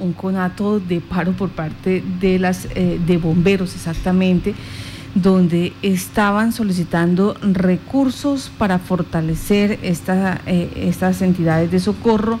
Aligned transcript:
un 0.00 0.12
conato 0.12 0.80
de 0.80 1.00
paro 1.00 1.32
por 1.32 1.50
parte 1.50 2.02
de 2.20 2.38
las 2.38 2.66
eh, 2.74 3.00
de 3.04 3.16
bomberos 3.18 3.74
exactamente 3.74 4.54
donde 5.14 5.72
estaban 5.82 6.52
solicitando 6.52 7.34
recursos 7.40 8.50
para 8.56 8.78
fortalecer 8.78 9.78
esta, 9.82 10.40
eh, 10.46 10.70
estas 10.76 11.22
entidades 11.22 11.70
de 11.70 11.80
socorro 11.80 12.38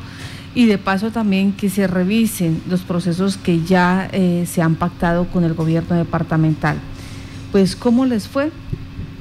y 0.54 0.66
de 0.66 0.78
paso 0.78 1.10
también 1.10 1.52
que 1.52 1.70
se 1.70 1.86
revisen 1.86 2.62
los 2.68 2.82
procesos 2.82 3.36
que 3.36 3.62
ya 3.62 4.08
eh, 4.12 4.44
se 4.46 4.62
han 4.62 4.76
pactado 4.76 5.26
con 5.26 5.44
el 5.44 5.54
gobierno 5.54 5.96
departamental. 5.96 6.78
Pues, 7.52 7.76
¿cómo 7.76 8.06
les 8.06 8.28
fue? 8.28 8.50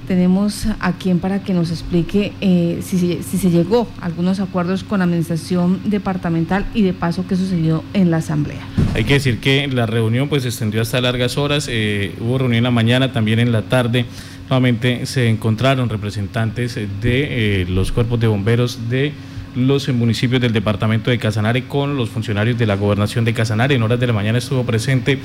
Tenemos 0.07 0.67
a 0.79 0.93
quien 0.93 1.19
para 1.19 1.43
que 1.43 1.53
nos 1.53 1.69
explique 1.69 2.31
eh, 2.39 2.79
si, 2.81 2.97
si, 2.97 3.37
se 3.37 3.49
llegó 3.49 3.89
a 3.99 4.05
algunos 4.05 4.39
acuerdos 4.39 4.85
con 4.85 4.99
la 4.99 5.05
administración 5.05 5.81
departamental 5.83 6.65
y 6.73 6.81
de 6.81 6.93
paso 6.93 7.25
qué 7.27 7.35
sucedió 7.35 7.83
en 7.93 8.09
la 8.09 8.17
asamblea. 8.17 8.61
Hay 8.95 9.03
que 9.03 9.15
decir 9.15 9.39
que 9.39 9.67
la 9.67 9.85
reunión 9.85 10.29
pues 10.29 10.43
se 10.43 10.49
extendió 10.49 10.81
hasta 10.81 11.01
largas 11.01 11.37
horas, 11.37 11.67
eh, 11.69 12.15
hubo 12.21 12.37
reunión 12.37 12.59
en 12.59 12.63
la 12.63 12.71
mañana, 12.71 13.11
también 13.11 13.39
en 13.39 13.51
la 13.51 13.63
tarde. 13.63 14.05
Nuevamente 14.49 15.05
se 15.05 15.27
encontraron 15.27 15.89
representantes 15.89 16.79
de 17.01 17.65
los 17.69 17.91
cuerpos 17.91 18.17
de 18.19 18.27
bomberos 18.27 18.89
de 18.89 19.11
los 19.57 19.89
municipios 19.89 20.39
del 20.39 20.53
departamento 20.53 21.09
de 21.09 21.17
Casanare 21.17 21.63
con 21.63 21.97
los 21.97 22.09
funcionarios 22.09 22.57
de 22.57 22.65
la 22.65 22.75
gobernación 22.75 23.25
de 23.25 23.33
Casanare. 23.33 23.75
En 23.75 23.83
horas 23.83 23.99
de 23.99 24.07
la 24.07 24.13
mañana 24.13 24.37
estuvo 24.37 24.63
presente 24.63 25.19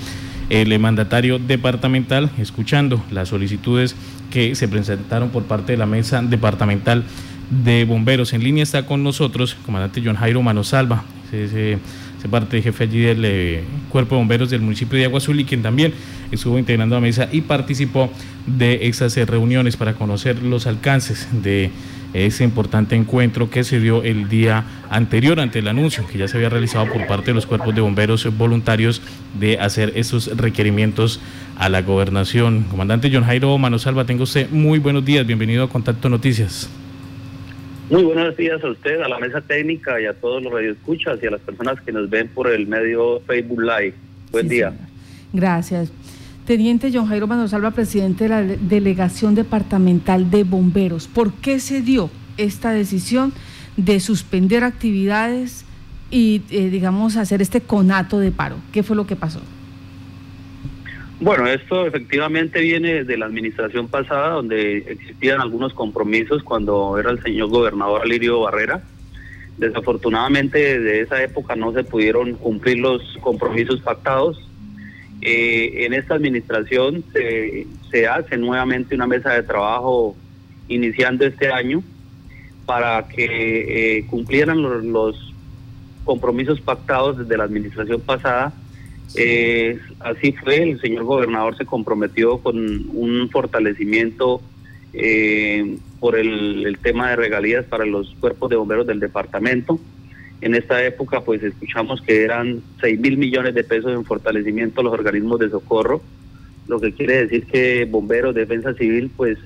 el 0.52 0.78
mandatario 0.78 1.38
departamental 1.38 2.30
escuchando 2.36 3.02
las 3.10 3.30
solicitudes 3.30 3.96
que 4.30 4.54
se 4.54 4.68
presentaron 4.68 5.30
por 5.30 5.44
parte 5.44 5.72
de 5.72 5.78
la 5.78 5.86
mesa 5.86 6.20
departamental 6.20 7.04
de 7.64 7.86
bomberos. 7.86 8.34
En 8.34 8.44
línea 8.44 8.62
está 8.62 8.84
con 8.84 9.02
nosotros 9.02 9.56
comandante 9.64 10.02
John 10.04 10.16
Jairo 10.16 10.42
Manosalva, 10.42 11.04
se, 11.30 11.78
parte 12.30 12.56
de 12.56 12.62
jefe 12.62 12.84
allí 12.84 13.00
del 13.00 13.24
eh, 13.24 13.64
cuerpo 13.88 14.14
de 14.14 14.18
bomberos 14.20 14.50
del 14.50 14.60
municipio 14.60 14.98
de 14.98 15.06
Agua 15.06 15.18
Azul 15.18 15.40
y 15.40 15.46
quien 15.46 15.62
también 15.62 15.94
estuvo 16.30 16.58
integrando 16.58 16.96
la 16.96 17.00
mesa 17.00 17.30
y 17.32 17.40
participó 17.40 18.10
de 18.46 18.86
esas 18.86 19.16
eh, 19.16 19.24
reuniones 19.24 19.78
para 19.78 19.94
conocer 19.94 20.42
los 20.42 20.66
alcances 20.66 21.28
de 21.42 21.70
ese 22.14 22.44
importante 22.44 22.94
encuentro 22.94 23.50
que 23.50 23.64
se 23.64 23.80
dio 23.80 24.02
el 24.02 24.28
día 24.28 24.64
anterior 24.90 25.40
ante 25.40 25.60
el 25.60 25.68
anuncio 25.68 26.06
que 26.06 26.18
ya 26.18 26.28
se 26.28 26.36
había 26.36 26.48
realizado 26.48 26.86
por 26.92 27.06
parte 27.06 27.26
de 27.26 27.34
los 27.34 27.46
cuerpos 27.46 27.74
de 27.74 27.80
bomberos 27.80 28.26
voluntarios 28.36 29.02
de 29.38 29.58
hacer 29.58 29.92
esos 29.94 30.36
requerimientos 30.36 31.20
a 31.56 31.68
la 31.68 31.82
gobernación. 31.82 32.64
Comandante 32.64 33.10
John 33.12 33.24
Jairo 33.24 33.56
Manosalva, 33.58 34.04
tengo 34.04 34.24
usted 34.24 34.50
muy 34.50 34.78
buenos 34.78 35.04
días, 35.04 35.26
bienvenido 35.26 35.64
a 35.64 35.68
Contacto 35.68 36.08
Noticias. 36.08 36.70
Muy 37.90 38.04
buenos 38.04 38.36
días 38.36 38.62
a 38.64 38.68
usted, 38.68 39.00
a 39.02 39.08
la 39.08 39.18
mesa 39.18 39.40
técnica 39.40 40.00
y 40.00 40.06
a 40.06 40.14
todos 40.14 40.42
los 40.42 40.52
radioescuchas 40.52 41.18
y 41.22 41.26
a 41.26 41.30
las 41.30 41.40
personas 41.40 41.80
que 41.80 41.92
nos 41.92 42.08
ven 42.08 42.28
por 42.28 42.50
el 42.50 42.66
medio 42.66 43.20
Facebook 43.26 43.60
Live. 43.60 43.94
Buen 44.30 44.48
día. 44.48 44.72
Gracias. 45.32 45.92
Teniente 46.46 46.90
John 46.92 47.06
Jairo 47.06 47.28
Manosalva, 47.28 47.70
presidente 47.70 48.24
de 48.24 48.30
la 48.30 48.42
Delegación 48.42 49.36
Departamental 49.36 50.28
de 50.28 50.42
Bomberos, 50.42 51.06
¿por 51.06 51.32
qué 51.34 51.60
se 51.60 51.82
dio 51.82 52.10
esta 52.36 52.72
decisión 52.72 53.32
de 53.76 54.00
suspender 54.00 54.64
actividades 54.64 55.64
y, 56.10 56.42
eh, 56.50 56.68
digamos, 56.68 57.16
hacer 57.16 57.42
este 57.42 57.60
conato 57.60 58.18
de 58.18 58.32
paro? 58.32 58.56
¿Qué 58.72 58.82
fue 58.82 58.96
lo 58.96 59.06
que 59.06 59.14
pasó? 59.14 59.40
Bueno, 61.20 61.46
esto 61.46 61.86
efectivamente 61.86 62.60
viene 62.60 63.04
de 63.04 63.16
la 63.16 63.26
administración 63.26 63.86
pasada, 63.86 64.30
donde 64.30 64.78
existían 64.78 65.40
algunos 65.40 65.72
compromisos 65.72 66.42
cuando 66.42 66.98
era 66.98 67.12
el 67.12 67.22
señor 67.22 67.50
gobernador 67.50 68.02
Alirio 68.02 68.40
Barrera. 68.40 68.82
Desafortunadamente, 69.58 70.80
de 70.80 71.02
esa 71.02 71.22
época 71.22 71.54
no 71.54 71.72
se 71.72 71.84
pudieron 71.84 72.34
cumplir 72.34 72.78
los 72.78 73.00
compromisos 73.20 73.80
pactados 73.80 74.48
eh, 75.24 75.84
en 75.86 75.94
esta 75.94 76.14
administración 76.14 77.04
se, 77.12 78.06
hace 78.08 78.36
nuevamente 78.36 78.96
una 78.96 79.06
mesa 79.06 79.32
de 79.32 79.44
trabajo 79.44 80.16
iniciando 80.66 81.24
este 81.24 81.48
año 81.48 81.84
para 82.66 83.06
que 83.06 83.98
eh, 83.98 84.06
cumplieran 84.06 84.60
los, 84.92 85.28
compromisos 86.04 86.60
pactados 86.60 87.16
desde 87.16 87.36
la 87.36 87.44
administración 87.44 88.00
pasada. 88.00 88.52
Eh, 89.14 89.78
así 90.00 90.32
fue, 90.32 90.56
el 90.56 90.80
señor 90.80 91.04
gobernador 91.04 91.56
se 91.56 91.64
comprometió 91.64 92.38
con 92.38 92.56
un 92.58 93.28
fortalecimiento 93.30 94.42
por 96.00 96.16
el 96.16 96.76
tema 96.82 97.10
de 97.10 97.16
regalías 97.16 97.64
para 97.66 97.86
los 97.86 98.16
cuerpos 98.18 98.50
de 98.50 98.56
bomberos 98.56 98.88
del 98.88 98.98
departamento. 98.98 99.78
En 100.42 100.56
esta 100.56 100.84
época, 100.84 101.20
pues 101.20 101.40
escuchamos 101.42 102.02
que 102.02 102.24
eran 102.24 102.62
6 102.80 102.98
mil 102.98 103.16
millones 103.16 103.54
de 103.54 103.62
pesos 103.62 103.92
en 103.92 104.04
fortalecimiento 104.04 104.80
a 104.80 104.84
los 104.84 104.92
organismos 104.92 105.38
de 105.38 105.48
socorro, 105.48 106.02
lo 106.66 106.80
que 106.80 106.92
quiere 106.92 107.22
decir 107.22 107.46
que 107.46 107.84
bomberos, 107.84 108.34
defensa 108.34 108.74
civil, 108.74 109.10
pues 109.16 109.38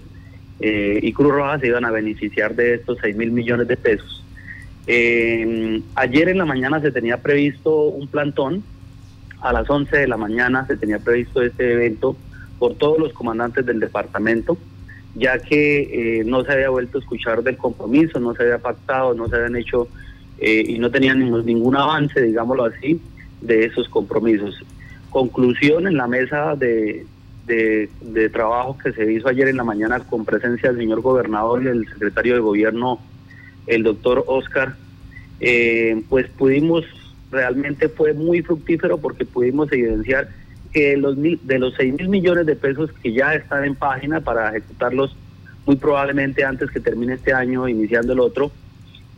eh, 0.58 0.98
y 1.02 1.12
Cruz 1.12 1.32
Roja 1.32 1.58
se 1.58 1.66
iban 1.66 1.84
a 1.84 1.90
beneficiar 1.90 2.54
de 2.54 2.76
estos 2.76 2.96
6 3.02 3.14
mil 3.14 3.30
millones 3.30 3.68
de 3.68 3.76
pesos. 3.76 4.24
ayer 4.86 6.28
en 6.30 6.38
la 6.38 6.46
mañana 6.46 6.80
se 6.80 6.90
tenía 6.90 7.18
previsto 7.18 7.88
un 7.88 8.08
plantón, 8.08 8.64
a 9.42 9.52
las 9.52 9.68
11 9.68 9.94
de 9.94 10.08
la 10.08 10.16
mañana 10.16 10.66
se 10.66 10.78
tenía 10.78 10.98
previsto 10.98 11.42
este 11.42 11.74
evento 11.74 12.16
por 12.58 12.74
todos 12.76 12.98
los 12.98 13.12
comandantes 13.12 13.66
del 13.66 13.80
departamento, 13.80 14.56
ya 15.14 15.38
que 15.40 16.20
eh, 16.20 16.24
no 16.24 16.42
se 16.42 16.52
había 16.52 16.70
vuelto 16.70 16.96
a 16.96 17.00
escuchar 17.02 17.42
del 17.42 17.58
compromiso, 17.58 18.18
no 18.18 18.34
se 18.34 18.44
había 18.44 18.58
pactado, 18.58 19.12
no 19.12 19.28
se 19.28 19.36
habían 19.36 19.56
hecho 19.56 19.88
eh, 20.38 20.64
y 20.66 20.78
no 20.78 20.90
tenían 20.90 21.18
ningún, 21.18 21.76
avance, 21.76 22.20
digámoslo 22.20 22.64
así, 22.64 23.00
de 23.40 23.64
esos 23.64 23.88
compromisos. 23.88 24.62
Conclusión 25.10 25.86
en 25.86 25.96
la 25.96 26.06
mesa 26.06 26.56
de, 26.56 27.06
de, 27.46 28.28
trabajo 28.30 28.76
que 28.76 28.92
se 28.92 29.12
hizo 29.12 29.28
ayer 29.28 29.48
en 29.48 29.56
la 29.56 29.64
mañana 29.64 30.00
con 30.00 30.24
presencia 30.24 30.70
del 30.70 30.78
señor 30.78 31.00
gobernador 31.00 31.62
y 31.62 31.68
el 31.68 31.88
secretario 31.88 32.34
de 32.34 32.40
gobierno, 32.40 33.00
el 33.66 33.82
doctor 33.82 34.24
Oscar, 34.26 34.76
eh, 35.40 36.02
pues 36.08 36.28
pudimos, 36.28 36.84
realmente 37.30 37.88
fue 37.88 38.12
muy 38.12 38.42
fructífero 38.42 38.98
porque 38.98 39.24
pudimos 39.24 39.72
evidenciar 39.72 40.28
que 40.72 40.96
los 40.96 41.16
de 41.16 41.58
los 41.58 41.74
6 41.74 41.94
mil 41.94 42.08
millones 42.08 42.44
de 42.44 42.56
pesos 42.56 42.90
que 43.02 43.12
ya 43.12 43.34
están 43.34 43.64
en 43.64 43.74
página 43.74 44.20
para 44.20 44.50
ejecutarlos 44.50 45.16
muy 45.64 45.76
probablemente 45.76 46.44
antes 46.44 46.70
que 46.70 46.80
termine 46.80 47.14
este 47.14 47.32
año, 47.32 47.68
iniciando 47.68 48.12
el 48.12 48.20
otro, 48.20 48.52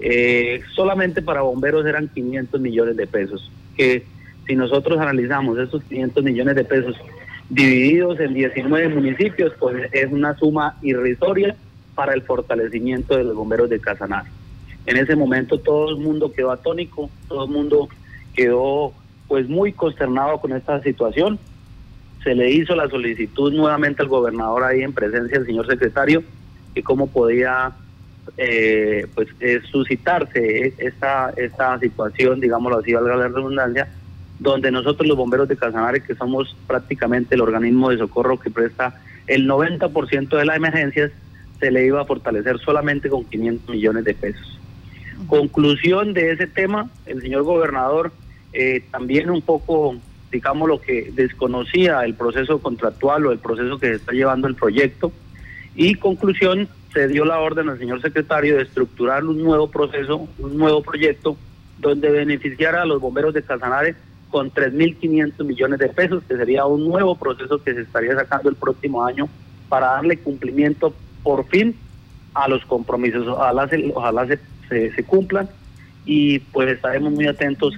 eh, 0.00 0.62
solamente 0.74 1.22
para 1.22 1.42
bomberos 1.42 1.84
eran 1.86 2.08
500 2.08 2.60
millones 2.60 2.96
de 2.96 3.06
pesos, 3.06 3.50
que 3.76 4.04
si 4.46 4.56
nosotros 4.56 4.98
analizamos 4.98 5.58
esos 5.58 5.82
500 5.84 6.24
millones 6.24 6.54
de 6.54 6.64
pesos 6.64 6.96
divididos 7.48 8.20
en 8.20 8.34
19 8.34 8.88
municipios, 8.88 9.52
pues 9.58 9.88
es 9.92 10.10
una 10.12 10.36
suma 10.36 10.76
irrisoria 10.82 11.56
para 11.94 12.14
el 12.14 12.22
fortalecimiento 12.22 13.16
de 13.16 13.24
los 13.24 13.34
bomberos 13.34 13.68
de 13.68 13.80
Casanar. 13.80 14.24
En 14.86 14.96
ese 14.96 15.16
momento 15.16 15.58
todo 15.58 15.90
el 15.90 15.96
mundo 15.96 16.32
quedó 16.32 16.52
atónico, 16.52 17.10
todo 17.28 17.44
el 17.44 17.50
mundo 17.50 17.88
quedó 18.34 18.92
pues 19.26 19.48
muy 19.48 19.72
consternado 19.72 20.38
con 20.38 20.52
esta 20.52 20.80
situación. 20.82 21.38
Se 22.24 22.34
le 22.34 22.50
hizo 22.50 22.74
la 22.74 22.88
solicitud 22.88 23.52
nuevamente 23.52 24.02
al 24.02 24.08
gobernador 24.08 24.64
ahí 24.64 24.82
en 24.82 24.92
presencia 24.92 25.38
del 25.38 25.46
señor 25.46 25.66
secretario, 25.66 26.22
que 26.74 26.82
cómo 26.82 27.08
podía 27.08 27.72
eh, 28.36 29.06
pues 29.14 29.28
suscitarse 29.70 30.74
esta, 30.78 31.32
esta 31.36 31.78
situación, 31.78 32.40
digámoslo 32.40 32.78
así, 32.78 32.92
valga 32.92 33.16
la 33.16 33.28
redundancia, 33.28 33.88
donde 34.38 34.70
nosotros 34.70 35.06
los 35.06 35.16
bomberos 35.16 35.48
de 35.48 35.56
Casanare, 35.56 36.02
que 36.02 36.14
somos 36.14 36.56
prácticamente 36.66 37.34
el 37.34 37.40
organismo 37.40 37.90
de 37.90 37.98
socorro 37.98 38.38
que 38.38 38.50
presta 38.50 39.00
el 39.26 39.48
90% 39.48 40.36
de 40.36 40.44
las 40.44 40.56
emergencias, 40.56 41.10
se 41.58 41.70
le 41.70 41.86
iba 41.86 42.00
a 42.00 42.04
fortalecer 42.04 42.58
solamente 42.58 43.08
con 43.08 43.24
500 43.24 43.68
millones 43.68 44.04
de 44.04 44.14
pesos. 44.14 44.58
Conclusión 45.26 46.14
de 46.14 46.30
ese 46.30 46.46
tema, 46.46 46.88
el 47.06 47.20
señor 47.20 47.42
gobernador 47.42 48.12
eh, 48.52 48.82
también 48.90 49.30
un 49.30 49.42
poco, 49.42 49.96
digamos, 50.30 50.68
lo 50.68 50.80
que 50.80 51.10
desconocía 51.12 52.00
el 52.04 52.14
proceso 52.14 52.60
contractual 52.60 53.26
o 53.26 53.32
el 53.32 53.38
proceso 53.38 53.78
que 53.78 53.88
se 53.88 53.94
está 53.94 54.12
llevando 54.12 54.48
el 54.48 54.54
proyecto. 54.54 55.12
Y 55.74 55.94
conclusión, 55.94 56.68
se 56.92 57.08
dio 57.08 57.24
la 57.24 57.40
orden 57.40 57.68
al 57.68 57.78
señor 57.78 58.00
secretario 58.02 58.56
de 58.56 58.62
estructurar 58.62 59.24
un 59.24 59.42
nuevo 59.42 59.70
proceso, 59.70 60.28
un 60.38 60.56
nuevo 60.56 60.82
proyecto, 60.82 61.36
donde 61.78 62.10
beneficiara 62.10 62.82
a 62.82 62.86
los 62.86 63.00
bomberos 63.00 63.34
de 63.34 63.42
Casanare 63.42 63.94
con 64.30 64.50
3.500 64.52 65.44
millones 65.44 65.78
de 65.78 65.88
pesos, 65.88 66.22
que 66.28 66.36
sería 66.36 66.66
un 66.66 66.88
nuevo 66.88 67.14
proceso 67.16 67.62
que 67.62 67.74
se 67.74 67.82
estaría 67.82 68.14
sacando 68.14 68.48
el 68.50 68.56
próximo 68.56 69.04
año 69.04 69.28
para 69.68 69.88
darle 69.88 70.18
cumplimiento 70.18 70.92
por 71.22 71.46
fin 71.46 71.76
a 72.34 72.48
los 72.48 72.64
compromisos. 72.64 73.26
Ojalá 73.26 73.68
se, 73.68 73.90
ojalá 73.94 74.26
se, 74.26 74.38
se 74.92 75.04
cumplan 75.04 75.48
y 76.04 76.38
pues 76.38 76.68
estaremos 76.70 77.12
muy 77.12 77.26
atentos 77.26 77.74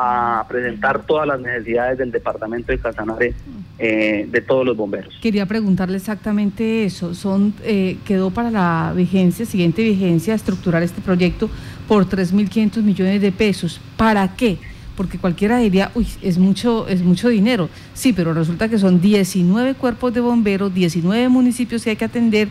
a 0.00 0.46
presentar 0.48 1.04
todas 1.04 1.26
las 1.26 1.40
necesidades 1.40 1.98
del 1.98 2.12
departamento 2.12 2.70
de 2.70 2.78
Casanare 2.78 3.34
eh, 3.80 4.28
de 4.30 4.40
todos 4.40 4.64
los 4.64 4.76
bomberos. 4.76 5.12
Quería 5.20 5.44
preguntarle 5.44 5.96
exactamente 5.96 6.84
eso. 6.84 7.14
Son 7.14 7.52
eh, 7.64 7.98
quedó 8.04 8.30
para 8.30 8.52
la 8.52 8.92
vigencia, 8.94 9.44
siguiente 9.44 9.82
vigencia, 9.82 10.34
estructurar 10.34 10.84
este 10.84 11.00
proyecto 11.00 11.50
por 11.88 12.08
3.500 12.08 12.82
millones 12.82 13.20
de 13.20 13.32
pesos. 13.32 13.80
¿Para 13.96 14.36
qué? 14.36 14.58
porque 14.96 15.16
cualquiera 15.16 15.58
diría, 15.58 15.92
uy, 15.94 16.08
es 16.22 16.38
mucho, 16.38 16.88
es 16.88 17.02
mucho 17.02 17.28
dinero. 17.28 17.68
Sí, 17.94 18.12
pero 18.12 18.34
resulta 18.34 18.68
que 18.68 18.78
son 18.78 19.00
19 19.00 19.74
cuerpos 19.74 20.12
de 20.12 20.18
bomberos, 20.18 20.74
19 20.74 21.28
municipios 21.28 21.84
que 21.84 21.90
hay 21.90 21.96
que 21.96 22.04
atender 22.04 22.48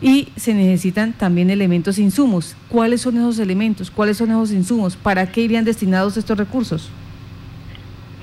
y 0.00 0.28
se 0.36 0.54
necesitan 0.54 1.12
también 1.12 1.50
elementos 1.50 1.98
insumos. 1.98 2.56
¿Cuáles 2.68 3.00
son 3.00 3.16
esos 3.16 3.38
elementos? 3.38 3.90
¿Cuáles 3.90 4.18
son 4.18 4.30
esos 4.30 4.52
insumos? 4.52 4.96
¿Para 4.96 5.30
qué 5.30 5.42
irían 5.42 5.64
destinados 5.64 6.16
estos 6.16 6.36
recursos? 6.36 6.90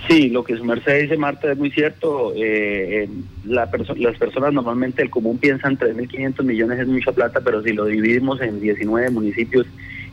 Sí, 0.08 0.30
lo 0.30 0.44
que 0.44 0.58
su 0.58 0.66
merced 0.66 1.02
dice, 1.02 1.18
Marta, 1.18 1.52
es 1.52 1.58
muy 1.58 1.72
cierto. 1.72 2.34
Eh, 2.36 3.08
las 3.46 3.70
personas 3.70 4.54
normalmente, 4.54 5.02
el 5.02 5.10
común 5.10 5.38
piensan 5.38 5.78
3.500 5.78 6.44
millones 6.44 6.80
es 6.80 6.88
mucha 6.88 7.14
plata, 7.14 7.40
pero 7.42 7.64
si 7.64 7.72
lo 7.72 7.86
dividimos 7.86 8.42
en 8.42 8.60
19 8.60 9.10
municipios 9.12 9.66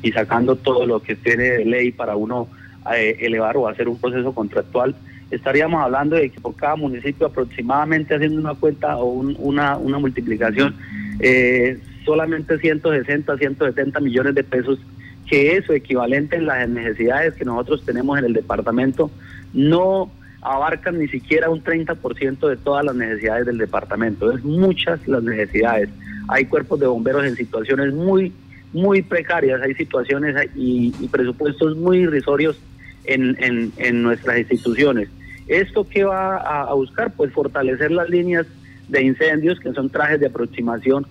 y 0.02 0.12
sacando 0.12 0.54
todo 0.56 0.86
lo 0.86 1.02
que 1.02 1.16
tiene 1.16 1.42
de 1.42 1.64
ley 1.64 1.90
para 1.90 2.14
uno 2.14 2.48
eh, 2.94 3.16
elevar 3.20 3.56
o 3.56 3.66
hacer 3.66 3.88
un 3.88 3.98
proceso 3.98 4.32
contractual, 4.32 4.94
estaríamos 5.30 5.82
hablando 5.82 6.16
de 6.16 6.30
que 6.30 6.40
por 6.40 6.54
cada 6.54 6.76
municipio 6.76 7.26
aproximadamente 7.26 8.14
haciendo 8.14 8.40
una 8.40 8.54
cuenta 8.54 8.96
o 8.96 9.06
una, 9.06 9.76
una 9.76 9.98
multiplicación, 9.98 10.76
eh, 11.20 11.78
solamente 12.04 12.58
160, 12.58 13.36
170 13.36 14.00
millones 14.00 14.34
de 14.34 14.42
pesos, 14.44 14.78
que 15.28 15.56
eso 15.56 15.72
equivalente 15.72 16.36
en 16.36 16.46
las 16.46 16.68
necesidades 16.68 17.34
que 17.34 17.44
nosotros 17.44 17.84
tenemos 17.84 18.18
en 18.18 18.24
el 18.24 18.32
departamento, 18.32 19.10
no 19.52 20.10
abarcan 20.42 20.98
ni 20.98 21.08
siquiera 21.08 21.50
un 21.50 21.62
30% 21.62 22.48
de 22.48 22.56
todas 22.56 22.84
las 22.84 22.94
necesidades 22.94 23.46
del 23.46 23.58
departamento. 23.58 24.32
Es 24.32 24.42
muchas 24.42 25.06
las 25.06 25.22
necesidades. 25.22 25.90
Hay 26.28 26.46
cuerpos 26.46 26.80
de 26.80 26.86
bomberos 26.86 27.24
en 27.26 27.36
situaciones 27.36 27.92
muy, 27.92 28.32
muy 28.72 29.02
precarias, 29.02 29.60
hay 29.62 29.74
situaciones 29.74 30.34
y, 30.54 30.92
presupuestos 31.08 31.76
muy 31.76 31.98
irrisorios 31.98 32.58
en, 33.04 33.36
en, 33.76 34.02
nuestras 34.02 34.38
instituciones. 34.38 35.08
¿Esto 35.48 35.86
qué 35.88 36.04
va 36.04 36.36
a 36.36 36.72
buscar? 36.74 37.12
Pues 37.12 37.32
fortalecer 37.32 37.90
las 37.90 38.08
líneas 38.08 38.46
de 38.90 39.02
incendios, 39.02 39.60
que 39.60 39.72
son 39.72 39.88
trajes 39.88 40.20
de 40.20 40.26
aproximación, 40.26 41.06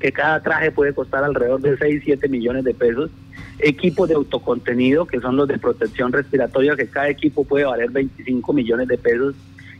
que 0.00 0.12
cada 0.12 0.42
traje 0.42 0.70
puede 0.70 0.92
costar 0.92 1.24
alrededor 1.24 1.60
de 1.60 1.76
6, 1.76 2.02
7 2.04 2.28
millones 2.28 2.64
de 2.64 2.74
pesos. 2.74 3.10
Equipos 3.58 4.08
de 4.08 4.14
autocontenido, 4.14 5.06
que 5.06 5.20
son 5.20 5.36
los 5.36 5.48
de 5.48 5.58
protección 5.58 6.12
respiratoria, 6.12 6.76
que 6.76 6.86
cada 6.86 7.08
equipo 7.08 7.44
puede 7.44 7.64
valer 7.64 7.90
25 7.90 8.52
millones 8.52 8.88
de 8.88 8.98
pesos. 8.98 9.34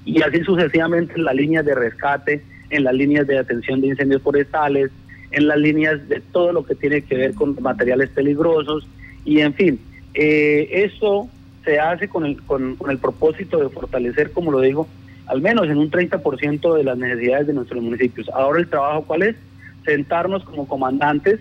Y 0.04 0.22
así 0.22 0.42
sucesivamente 0.42 1.14
en 1.16 1.24
las 1.24 1.34
líneas 1.34 1.64
de 1.64 1.74
rescate, 1.74 2.42
en 2.70 2.84
las 2.84 2.94
líneas 2.94 3.26
de 3.26 3.38
atención 3.38 3.80
de 3.80 3.88
incendios 3.88 4.22
forestales, 4.22 4.90
en 5.30 5.48
las 5.48 5.58
líneas 5.58 6.08
de 6.08 6.20
todo 6.32 6.52
lo 6.52 6.64
que 6.64 6.74
tiene 6.74 7.02
que 7.02 7.16
ver 7.16 7.34
con 7.34 7.56
materiales 7.60 8.10
peligrosos. 8.10 8.86
Y 9.24 9.40
en 9.40 9.54
fin, 9.54 9.80
eh, 10.14 10.68
eso 10.72 11.28
se 11.64 11.78
hace 11.78 12.08
con 12.08 12.24
el, 12.24 12.40
con 12.42 12.76
el 12.88 12.98
propósito 12.98 13.58
de 13.58 13.68
fortalecer, 13.68 14.30
como 14.30 14.52
lo 14.52 14.60
digo, 14.60 14.88
al 15.26 15.40
menos 15.40 15.66
en 15.66 15.78
un 15.78 15.90
30% 15.90 16.74
de 16.76 16.84
las 16.84 16.96
necesidades 16.96 17.46
de 17.46 17.52
nuestros 17.54 17.82
municipios. 17.82 18.28
Ahora 18.30 18.60
el 18.60 18.68
trabajo 18.68 19.02
cuál 19.02 19.22
es? 19.22 19.36
Sentarnos 19.84 20.44
como 20.44 20.66
comandantes, 20.66 21.40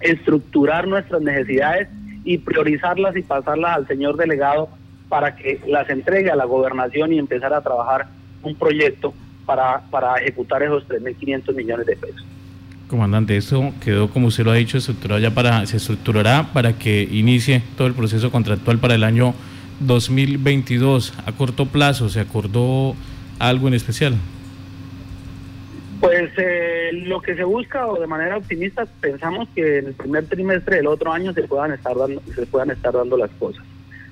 estructurar 0.00 0.86
nuestras 0.86 1.22
necesidades 1.22 1.88
y 2.24 2.38
priorizarlas 2.38 3.16
y 3.16 3.22
pasarlas 3.22 3.76
al 3.76 3.86
señor 3.86 4.16
delegado 4.16 4.68
para 5.08 5.36
que 5.36 5.60
las 5.66 5.88
entregue 5.90 6.30
a 6.30 6.36
la 6.36 6.44
gobernación 6.44 7.12
y 7.12 7.18
empezar 7.18 7.52
a 7.52 7.60
trabajar 7.60 8.06
un 8.42 8.54
proyecto 8.56 9.14
para, 9.46 9.82
para 9.90 10.16
ejecutar 10.16 10.62
esos 10.62 10.86
3.500 10.88 11.54
millones 11.54 11.86
de 11.86 11.96
pesos. 11.96 12.24
Comandante, 12.88 13.36
esto 13.36 13.72
quedó, 13.82 14.10
como 14.10 14.28
usted 14.28 14.44
lo 14.44 14.50
ha 14.50 14.54
dicho, 14.54 14.78
estructurado 14.78 15.20
ya 15.20 15.30
para, 15.32 15.64
se 15.66 15.76
estructurará 15.76 16.50
para 16.52 16.74
que 16.74 17.02
inicie 17.02 17.62
todo 17.76 17.86
el 17.86 17.94
proceso 17.94 18.30
contractual 18.30 18.78
para 18.78 18.94
el 18.94 19.04
año 19.04 19.34
2022 19.80 21.12
a 21.26 21.32
corto 21.32 21.66
plazo? 21.66 22.08
¿Se 22.08 22.20
acordó 22.20 22.94
algo 23.38 23.68
en 23.68 23.74
especial? 23.74 24.14
Pues 26.00 26.30
eh, 26.36 26.90
lo 26.92 27.22
que 27.22 27.34
se 27.34 27.44
busca 27.44 27.86
o 27.86 27.98
de 27.98 28.06
manera 28.06 28.36
optimista 28.36 28.86
pensamos 29.00 29.48
que 29.54 29.78
en 29.78 29.86
el 29.86 29.94
primer 29.94 30.26
trimestre 30.26 30.76
del 30.76 30.86
otro 30.86 31.12
año 31.12 31.32
se 31.32 31.44
puedan 31.44 31.72
estar 31.72 31.96
dando 31.96 32.20
se 32.34 32.46
puedan 32.46 32.70
estar 32.70 32.92
dando 32.92 33.16
las 33.16 33.30
cosas. 33.38 33.64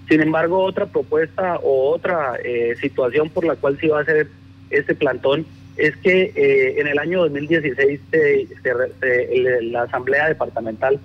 Sin 0.09 0.21
embargo, 0.21 0.63
otra 0.63 0.87
propuesta 0.87 1.57
o 1.63 1.91
otra 1.91 2.37
eh, 2.43 2.75
situación 2.81 3.29
por 3.29 3.45
la 3.45 3.57
cual 3.57 3.79
se 3.79 3.89
va 3.89 3.99
a 3.99 4.03
hacer 4.03 4.29
este 4.71 4.95
plantón 4.95 5.45
es 5.77 5.97
que 5.99 6.33
eh, 6.35 6.81
en 6.81 6.87
el 6.87 6.99
año 6.99 7.21
2016 7.21 8.01
la 9.71 9.83
Asamblea 9.83 10.29
Departamental 10.29 10.99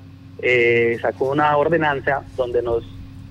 sacó 1.01 1.31
una 1.31 1.57
ordenanza 1.57 2.23
donde 2.37 2.61
nos 2.61 2.83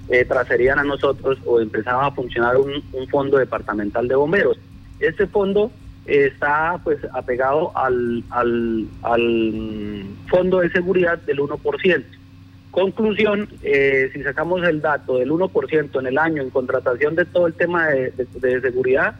eh, 0.08 0.24
traserían 0.24 0.78
a 0.78 0.84
nosotros 0.84 1.38
o 1.44 1.60
empezaba 1.60 2.06
a 2.06 2.10
funcionar 2.12 2.56
un, 2.56 2.82
fondo 3.10 3.38
departamental 3.38 4.06
de 4.06 4.14
bomberos. 4.14 4.58
Este 5.00 5.26
fondo 5.26 5.70
está 6.06 6.80
pues 6.84 6.98
apegado 7.12 7.76
al, 7.76 8.22
al, 8.30 10.04
fondo 10.28 10.60
de 10.60 10.70
seguridad 10.70 11.18
del 11.18 11.38
1%. 11.38 12.04
Conclusión, 12.70 13.48
eh, 13.62 14.10
si 14.12 14.22
sacamos 14.22 14.62
el 14.62 14.80
dato 14.80 15.18
del 15.18 15.30
1% 15.30 15.98
en 15.98 16.06
el 16.06 16.18
año 16.18 16.42
en 16.42 16.50
contratación 16.50 17.16
de 17.16 17.24
todo 17.24 17.46
el 17.46 17.54
tema 17.54 17.88
de, 17.88 18.12
de 18.12 18.60
seguridad, 18.60 19.16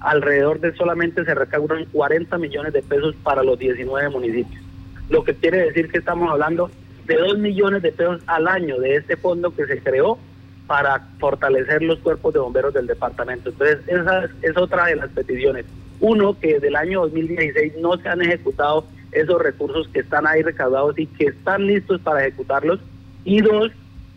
alrededor 0.00 0.60
de 0.60 0.74
solamente 0.74 1.24
se 1.24 1.34
recaudan 1.34 1.84
40 1.86 2.36
millones 2.38 2.72
de 2.72 2.82
pesos 2.82 3.14
para 3.22 3.42
los 3.42 3.58
19 3.58 4.10
municipios. 4.10 4.62
Lo 5.08 5.24
que 5.24 5.34
quiere 5.34 5.58
decir 5.58 5.88
que 5.88 5.98
estamos 5.98 6.30
hablando 6.30 6.70
de 7.06 7.16
2 7.16 7.38
millones 7.38 7.82
de 7.82 7.92
pesos 7.92 8.20
al 8.26 8.48
año 8.48 8.78
de 8.78 8.96
este 8.96 9.16
fondo 9.16 9.54
que 9.54 9.66
se 9.66 9.80
creó 9.80 10.18
para 10.66 11.00
fortalecer 11.18 11.82
los 11.82 11.98
cuerpos 12.00 12.34
de 12.34 12.40
bomberos 12.40 12.74
del 12.74 12.86
departamento. 12.86 13.50
Entonces, 13.50 13.78
esa 13.86 14.24
es, 14.42 14.56
otra 14.56 14.86
de 14.86 14.96
las 14.96 15.10
peticiones. 15.10 15.64
Uno, 16.00 16.38
que 16.38 16.58
del 16.58 16.74
año 16.74 17.02
2016 17.02 17.74
no 17.80 17.96
se 17.98 18.08
han 18.08 18.22
ejecutado 18.22 18.84
esos 19.12 19.40
recursos 19.40 19.88
que 19.88 20.00
están 20.00 20.26
ahí 20.26 20.42
recaudados 20.42 20.98
y 20.98 21.06
que 21.06 21.26
están 21.26 21.66
listos 21.66 22.00
para 22.00 22.26
ejecutarlos. 22.26 22.80
Y 23.24 23.40
dos, 23.40 23.70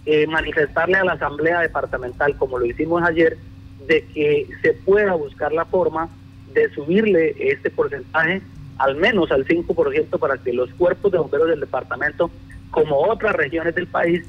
eh, 0.05 0.25
manifestarle 0.27 0.97
a 0.97 1.03
la 1.03 1.13
Asamblea 1.13 1.61
Departamental, 1.61 2.35
como 2.37 2.57
lo 2.57 2.65
hicimos 2.65 3.03
ayer, 3.03 3.37
de 3.87 4.03
que 4.13 4.47
se 4.61 4.73
pueda 4.73 5.13
buscar 5.13 5.51
la 5.51 5.65
forma 5.65 6.09
de 6.53 6.69
subirle 6.73 7.35
este 7.39 7.69
porcentaje 7.69 8.41
al 8.79 8.95
menos 8.95 9.29
al 9.31 9.45
5% 9.45 10.17
para 10.19 10.37
que 10.37 10.53
los 10.53 10.73
cuerpos 10.73 11.11
de 11.11 11.17
bomberos 11.19 11.49
del 11.49 11.59
departamento 11.59 12.31
como 12.71 12.97
otras 12.97 13.35
regiones 13.35 13.75
del 13.75 13.87
país, 13.87 14.25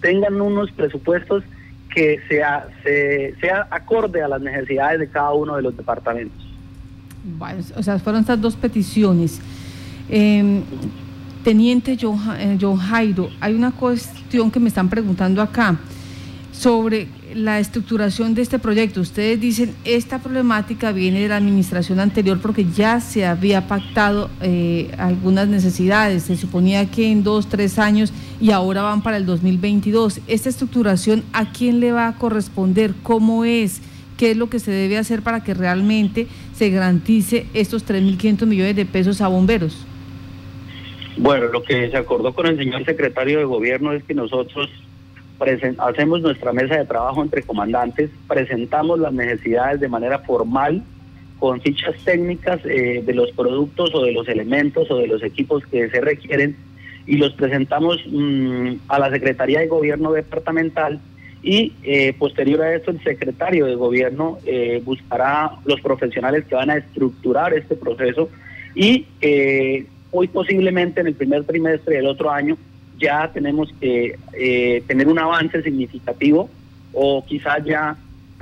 tengan 0.00 0.40
unos 0.40 0.70
presupuestos 0.72 1.44
que 1.94 2.20
sea, 2.28 2.66
sea 3.40 3.68
acorde 3.70 4.22
a 4.22 4.28
las 4.28 4.40
necesidades 4.40 5.00
de 5.00 5.08
cada 5.08 5.32
uno 5.32 5.56
de 5.56 5.62
los 5.62 5.76
departamentos. 5.76 6.44
o 7.76 7.82
sea, 7.82 7.98
fueron 7.98 8.20
estas 8.22 8.40
dos 8.40 8.56
peticiones. 8.56 9.40
Em, 10.08 10.62
Teniente 11.44 11.96
John, 12.00 12.18
eh, 12.38 12.56
John 12.58 12.76
Jairo, 12.76 13.28
hay 13.38 13.54
una 13.54 13.70
cuestión 13.70 14.50
que 14.50 14.58
me 14.58 14.68
están 14.68 14.88
preguntando 14.88 15.42
acá 15.42 15.78
sobre 16.54 17.08
la 17.34 17.58
estructuración 17.58 18.34
de 18.34 18.42
este 18.42 18.60
proyecto. 18.60 19.00
Ustedes 19.00 19.40
dicen, 19.40 19.74
esta 19.84 20.20
problemática 20.20 20.92
viene 20.92 21.20
de 21.20 21.28
la 21.28 21.36
administración 21.36 21.98
anterior 21.98 22.40
porque 22.40 22.64
ya 22.64 23.00
se 23.00 23.26
había 23.26 23.66
pactado 23.66 24.30
eh, 24.40 24.90
algunas 24.96 25.48
necesidades. 25.48 26.22
Se 26.22 26.36
suponía 26.36 26.88
que 26.90 27.10
en 27.10 27.24
dos, 27.24 27.48
tres 27.48 27.78
años 27.78 28.12
y 28.40 28.52
ahora 28.52 28.82
van 28.82 29.02
para 29.02 29.16
el 29.16 29.26
2022. 29.26 30.20
¿Esta 30.28 30.48
estructuración 30.48 31.24
a 31.32 31.52
quién 31.52 31.80
le 31.80 31.90
va 31.90 32.06
a 32.06 32.16
corresponder? 32.16 32.94
¿Cómo 33.02 33.44
es? 33.44 33.82
¿Qué 34.16 34.30
es 34.30 34.36
lo 34.36 34.48
que 34.48 34.60
se 34.60 34.70
debe 34.70 34.96
hacer 34.96 35.22
para 35.22 35.42
que 35.42 35.54
realmente 35.54 36.28
se 36.54 36.70
garantice 36.70 37.46
estos 37.52 37.84
3.500 37.84 38.46
millones 38.46 38.76
de 38.76 38.86
pesos 38.86 39.20
a 39.20 39.26
bomberos? 39.26 39.84
Bueno, 41.16 41.46
lo 41.46 41.64
que 41.64 41.90
se 41.90 41.96
acordó 41.96 42.32
con 42.32 42.46
el 42.46 42.56
señor 42.56 42.84
secretario 42.84 43.38
de 43.38 43.44
gobierno 43.44 43.92
es 43.92 44.04
que 44.04 44.14
nosotros 44.14 44.70
hacemos 45.78 46.20
nuestra 46.20 46.52
mesa 46.52 46.76
de 46.76 46.86
trabajo 46.86 47.22
entre 47.22 47.42
comandantes, 47.42 48.10
presentamos 48.28 48.98
las 48.98 49.12
necesidades 49.12 49.80
de 49.80 49.88
manera 49.88 50.18
formal 50.20 50.82
con 51.38 51.60
fichas 51.60 51.96
técnicas 52.04 52.60
eh, 52.64 53.02
de 53.04 53.14
los 53.14 53.30
productos 53.32 53.94
o 53.94 54.02
de 54.02 54.12
los 54.12 54.28
elementos 54.28 54.90
o 54.90 54.96
de 54.96 55.06
los 55.06 55.22
equipos 55.22 55.64
que 55.66 55.90
se 55.90 56.00
requieren 56.00 56.56
y 57.06 57.16
los 57.16 57.34
presentamos 57.34 57.98
mm, 58.06 58.76
a 58.88 58.98
la 58.98 59.10
Secretaría 59.10 59.60
de 59.60 59.66
Gobierno 59.66 60.12
departamental 60.12 61.00
y 61.42 61.74
eh, 61.82 62.14
posterior 62.18 62.62
a 62.62 62.74
esto 62.74 62.90
el 62.90 63.02
secretario 63.02 63.66
de 63.66 63.74
Gobierno 63.74 64.38
eh, 64.46 64.80
buscará 64.84 65.50
los 65.66 65.80
profesionales 65.80 66.46
que 66.46 66.54
van 66.54 66.70
a 66.70 66.76
estructurar 66.76 67.52
este 67.52 67.76
proceso 67.76 68.30
y 68.74 69.06
hoy 70.10 70.28
posiblemente 70.28 71.00
en 71.00 71.08
el 71.08 71.14
primer 71.14 71.44
trimestre 71.44 71.96
del 71.96 72.06
otro 72.06 72.30
año 72.30 72.56
ya 72.98 73.30
tenemos 73.32 73.72
que 73.80 74.18
eh, 74.32 74.82
tener 74.86 75.08
un 75.08 75.18
avance 75.18 75.62
significativo 75.62 76.48
o 76.92 77.24
quizás 77.24 77.64
ya 77.64 77.96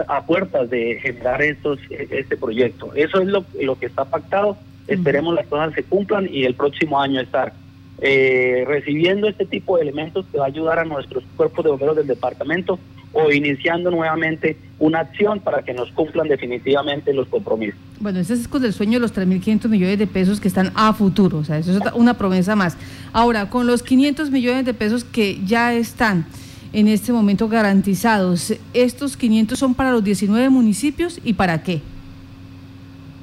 a 0.09 0.27
puertas 0.27 0.71
de 0.71 0.99
generar 1.01 1.43
estos, 1.43 1.79
este 1.91 2.37
proyecto. 2.37 2.93
Eso 2.95 3.21
es 3.21 3.29
lo, 3.29 3.45
lo 3.61 3.79
que 3.79 3.87
está 3.87 4.05
pactado. 4.05 4.57
Esperemos 4.87 5.35
las 5.35 5.47
cosas 5.47 5.75
se 5.75 5.85
cumplan 5.85 6.29
y 6.31 6.45
el 6.45 6.55
próximo 6.55 7.01
año 7.01 7.21
estar 7.21 7.53
eh, 8.01 8.65
recibiendo 8.67 9.29
este 9.29 9.47
tipo 9.47 9.77
de 9.77 9.83
elementos 9.83 10.27
que 10.31 10.39
va 10.39 10.45
a 10.45 10.49
ayudar 10.49 10.79
a 10.79 10.85
nuestros 10.85 11.23
cuerpos 11.37 11.65
de 11.65 11.71
bomberos 11.71 11.97
del 11.97 12.07
departamento 12.07 12.79
o 13.13 13.31
iniciando 13.31 13.91
nuevamente 13.91 14.57
una 14.79 15.01
acción 15.01 15.41
para 15.41 15.63
que 15.63 15.75
nos 15.75 15.91
cumplan 15.93 16.29
definitivamente 16.29 17.13
los 17.13 17.29
compromisos. 17.29 17.79
Bueno, 18.01 18.19
ese 18.19 18.35
es 18.35 18.49
con 18.49 18.65
el 18.65 18.73
sueño 18.73 18.95
de 18.95 19.01
los 19.01 19.15
3.500 19.15 19.69
millones 19.69 19.99
de 19.99 20.07
pesos 20.07 20.41
que 20.41 20.49
están 20.49 20.73
a 20.75 20.93
futuro, 20.93 21.39
o 21.39 21.45
sea, 21.45 21.59
eso 21.59 21.73
es 21.73 21.79
una 21.95 22.15
promesa 22.15 22.57
más. 22.57 22.77
Ahora, 23.13 23.49
con 23.49 23.67
los 23.67 23.83
500 23.83 24.31
millones 24.31 24.65
de 24.65 24.75
pesos 24.75 25.05
que 25.05 25.39
ya 25.45 25.73
están 25.75 26.27
en 26.73 26.89
este 26.89 27.13
momento 27.13 27.49
garantizados, 27.49 28.55
¿estos 28.75 29.17
500 29.17 29.59
son 29.59 29.75
para 29.75 29.93
los 29.93 30.03
19 30.03 30.49
municipios 30.49 31.21
y 31.23 31.35
para 31.35 31.63
qué? 31.63 31.81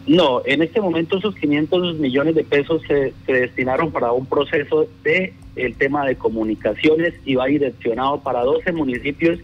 No, 0.09 0.41
en 0.45 0.63
este 0.63 0.81
momento 0.81 1.19
esos 1.19 1.35
500 1.35 1.99
millones 1.99 2.33
de 2.33 2.43
pesos 2.43 2.81
se, 2.87 3.13
destinaron 3.27 3.91
para 3.91 4.11
un 4.11 4.25
proceso 4.25 4.87
de 5.03 5.33
el 5.55 5.75
tema 5.75 6.03
de 6.03 6.15
comunicaciones 6.15 7.13
y 7.25 7.35
va 7.35 7.45
direccionado 7.45 8.19
para 8.21 8.41
12 8.41 8.71
municipios 8.71 9.39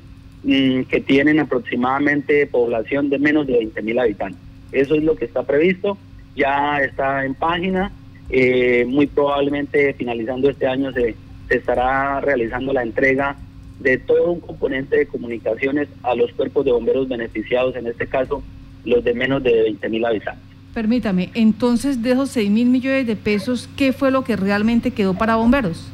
mm, 0.46 0.84
que 0.84 1.02
tienen 1.02 1.40
aproximadamente 1.40 2.48
población 2.48 3.10
de 3.10 3.20
menos 3.20 3.46
de 3.46 3.58
20 3.58 3.82
mil 3.82 4.00
habitantes. 4.00 4.40
Eso 4.72 4.96
es 4.96 5.04
lo 5.04 5.16
que 5.16 5.26
está 5.26 5.44
previsto, 5.44 5.98
ya 6.36 6.80
está 6.80 7.26
en 7.26 7.34
página, 7.36 7.92
eh, 8.30 8.86
muy 8.88 9.08
probablemente 9.08 9.94
finalizando 9.94 10.50
este 10.50 10.66
año 10.66 10.92
se, 10.94 11.16
se 11.48 11.58
estará 11.58 12.22
realizando 12.22 12.74
la 12.74 12.84
entrega 12.84 13.36
de 13.80 13.98
todo 13.98 14.32
un 14.32 14.40
componente 14.40 14.98
de 14.98 15.08
comunicaciones 15.08 15.88
a 16.04 16.16
los 16.16 16.32
cuerpos 16.32 16.66
de 16.66 16.72
bomberos 16.72 17.08
beneficiados, 17.08 17.76
en 17.76 17.88
este 17.88 18.08
caso 18.08 18.42
los 18.86 19.04
de 19.04 19.14
menos 19.14 19.44
de 19.44 19.64
20 19.64 19.90
mil 19.90 20.06
habitantes. 20.06 20.44
Permítame, 20.74 21.30
entonces 21.34 22.02
de 22.02 22.12
esos 22.12 22.30
6 22.32 22.50
mil 22.52 22.68
millones 22.68 23.08
de 23.08 23.16
pesos, 23.16 23.70
¿qué 23.78 23.94
fue 23.94 24.12
lo 24.12 24.24
que 24.24 24.36
realmente 24.36 24.92
quedó 24.92 25.14
para 25.14 25.36
bomberos? 25.36 25.90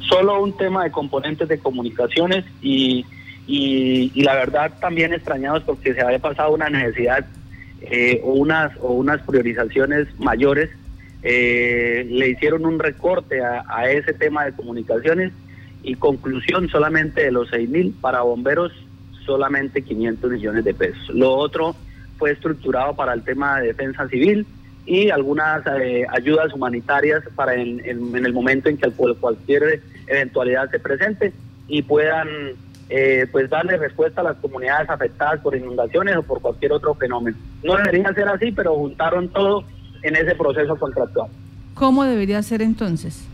Solo 0.00 0.42
un 0.42 0.54
tema 0.56 0.84
de 0.84 0.90
componentes 0.90 1.48
de 1.48 1.58
comunicaciones 1.58 2.44
y, 2.60 3.06
y, 3.46 4.22
la 4.22 4.34
verdad 4.34 4.72
también 4.80 5.12
extrañados 5.12 5.62
porque 5.64 5.94
se 5.94 6.00
había 6.00 6.18
pasado 6.18 6.54
una 6.54 6.70
necesidad 6.70 7.26
eh, 7.82 8.20
o, 8.24 8.32
unas, 8.32 8.72
o 8.80 8.92
unas 8.92 9.20
priorizaciones 9.22 10.08
mayores, 10.18 10.70
eh, 11.22 12.06
le 12.08 12.28
hicieron 12.28 12.64
un 12.64 12.78
recorte 12.78 13.42
a, 13.42 13.90
ese 13.90 14.12
tema 14.12 14.44
de 14.44 14.52
comunicaciones 14.52 15.32
y 15.82 15.94
conclusión 15.96 16.68
solamente 16.68 17.22
de 17.22 17.32
los 17.32 17.48
6 17.50 17.68
mil 17.68 17.94
para 18.00 18.22
bomberos 18.22 18.72
solamente 19.24 19.82
500 19.82 20.30
millones 20.30 20.64
de 20.64 20.74
pesos. 20.74 21.08
Lo 21.10 21.32
otro 21.34 21.74
fue 22.18 22.32
estructurado 22.32 22.94
para 22.94 23.12
el 23.12 23.22
tema 23.22 23.60
de 23.60 23.68
defensa 23.68 24.08
civil 24.08 24.46
y 24.86 25.10
algunas 25.10 25.62
eh, 25.66 26.06
ayudas 26.10 26.52
humanitarias 26.52 27.22
para 27.34 27.54
en, 27.54 27.80
el 27.86 28.32
momento 28.32 28.68
en 28.68 28.76
que 28.76 28.90
cualquier 28.90 29.80
eventualidad 30.06 30.70
se 30.70 30.78
presente 30.78 31.32
y 31.68 31.82
puedan 31.82 32.28
eh, 32.88 33.26
pues 33.32 33.48
darle 33.48 33.76
respuesta 33.76 34.20
a 34.20 34.24
las 34.24 34.36
comunidades 34.36 34.88
afectadas 34.90 35.40
por 35.40 35.56
inundaciones 35.56 36.16
o 36.16 36.22
por 36.22 36.40
cualquier 36.40 36.72
otro 36.72 36.94
fenómeno. 36.94 37.36
No 37.62 37.76
debería 37.76 38.12
ser 38.12 38.28
así, 38.28 38.52
pero 38.52 38.74
juntaron 38.74 39.28
todo 39.28 39.64
en 40.02 40.16
ese 40.16 40.34
proceso 40.34 40.76
contractual. 40.76 41.28
¿Cómo 41.74 42.04
debería 42.04 42.42
ser 42.42 42.62
entonces? 42.62 43.26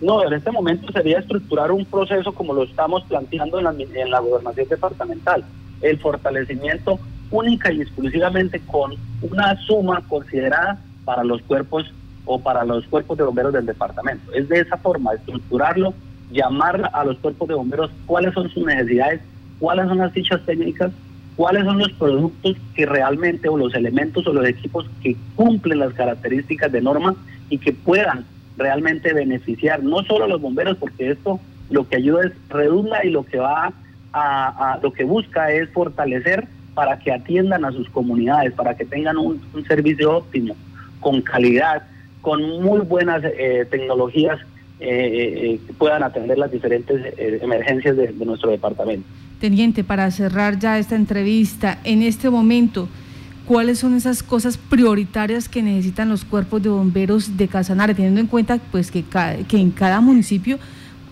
No, 0.00 0.22
en 0.24 0.34
este 0.34 0.50
momento 0.50 0.92
sería 0.92 1.18
estructurar 1.18 1.72
un 1.72 1.84
proceso 1.86 2.32
como 2.32 2.52
lo 2.52 2.64
estamos 2.64 3.02
planteando 3.04 3.58
en 3.58 3.64
la, 3.64 3.74
en 3.78 4.10
la 4.10 4.20
gobernación 4.20 4.68
departamental, 4.68 5.44
el 5.80 5.98
fortalecimiento 5.98 6.98
única 7.30 7.72
y 7.72 7.80
exclusivamente 7.80 8.60
con 8.60 8.92
una 9.22 9.56
suma 9.62 10.02
considerada 10.06 10.78
para 11.04 11.24
los 11.24 11.40
cuerpos 11.42 11.90
o 12.26 12.38
para 12.38 12.64
los 12.64 12.86
cuerpos 12.86 13.16
de 13.16 13.24
bomberos 13.24 13.52
del 13.52 13.66
departamento. 13.66 14.32
Es 14.32 14.48
de 14.48 14.60
esa 14.60 14.76
forma, 14.76 15.14
estructurarlo, 15.14 15.94
llamar 16.30 16.90
a 16.92 17.04
los 17.04 17.18
cuerpos 17.18 17.48
de 17.48 17.54
bomberos 17.54 17.90
cuáles 18.06 18.34
son 18.34 18.48
sus 18.50 18.64
necesidades, 18.64 19.20
cuáles 19.58 19.86
son 19.86 19.98
las 19.98 20.12
fichas 20.12 20.44
técnicas, 20.44 20.92
cuáles 21.36 21.64
son 21.64 21.78
los 21.78 21.92
productos 21.92 22.56
que 22.74 22.86
realmente 22.86 23.48
o 23.48 23.56
los 23.56 23.74
elementos 23.74 24.26
o 24.26 24.32
los 24.32 24.46
equipos 24.46 24.86
que 25.02 25.16
cumplen 25.34 25.78
las 25.78 25.92
características 25.92 26.72
de 26.72 26.80
norma 26.80 27.14
y 27.50 27.58
que 27.58 27.72
puedan 27.72 28.24
realmente 28.56 29.12
beneficiar 29.12 29.82
no 29.82 30.02
solo 30.02 30.24
a 30.24 30.28
los 30.28 30.40
bomberos, 30.40 30.76
porque 30.78 31.10
esto 31.10 31.38
lo 31.70 31.86
que 31.88 31.96
ayuda 31.96 32.26
es 32.26 32.32
redunda 32.48 33.04
y 33.04 33.10
lo 33.10 33.24
que 33.24 33.38
va 33.38 33.72
a, 34.12 34.78
lo 34.82 34.92
que 34.92 35.04
busca 35.04 35.52
es 35.52 35.68
fortalecer 35.70 36.46
para 36.74 36.98
que 36.98 37.12
atiendan 37.12 37.64
a 37.66 37.72
sus 37.72 37.88
comunidades, 37.90 38.52
para 38.52 38.74
que 38.74 38.86
tengan 38.86 39.18
un, 39.18 39.40
servicio 39.66 40.16
óptimo, 40.16 40.56
con 41.00 41.20
calidad, 41.20 41.82
con 42.22 42.62
muy 42.62 42.80
buenas 42.80 43.22
eh, 43.24 43.66
tecnologías 43.70 44.38
eh, 44.80 45.58
eh, 45.58 45.72
puedan 45.78 46.02
atender 46.02 46.38
las 46.38 46.50
diferentes 46.50 47.14
emergencias 47.16 47.96
de 47.96 48.12
nuestro 48.24 48.50
departamento. 48.50 49.06
Teniente, 49.40 49.84
para 49.84 50.10
cerrar 50.10 50.58
ya 50.58 50.78
esta 50.78 50.96
entrevista, 50.96 51.78
en 51.84 52.02
este 52.02 52.30
momento, 52.30 52.88
cuáles 53.46 53.78
son 53.78 53.94
esas 53.94 54.22
cosas 54.22 54.56
prioritarias 54.56 55.48
que 55.48 55.62
necesitan 55.62 56.08
los 56.08 56.24
cuerpos 56.24 56.62
de 56.62 56.70
bomberos 56.70 57.36
de 57.36 57.46
Casanare, 57.46 57.94
teniendo 57.94 58.20
en 58.20 58.26
cuenta 58.26 58.58
pues 58.70 58.90
que, 58.90 59.04
que 59.48 59.58
en 59.58 59.70
cada 59.70 60.00
municipio 60.00 60.58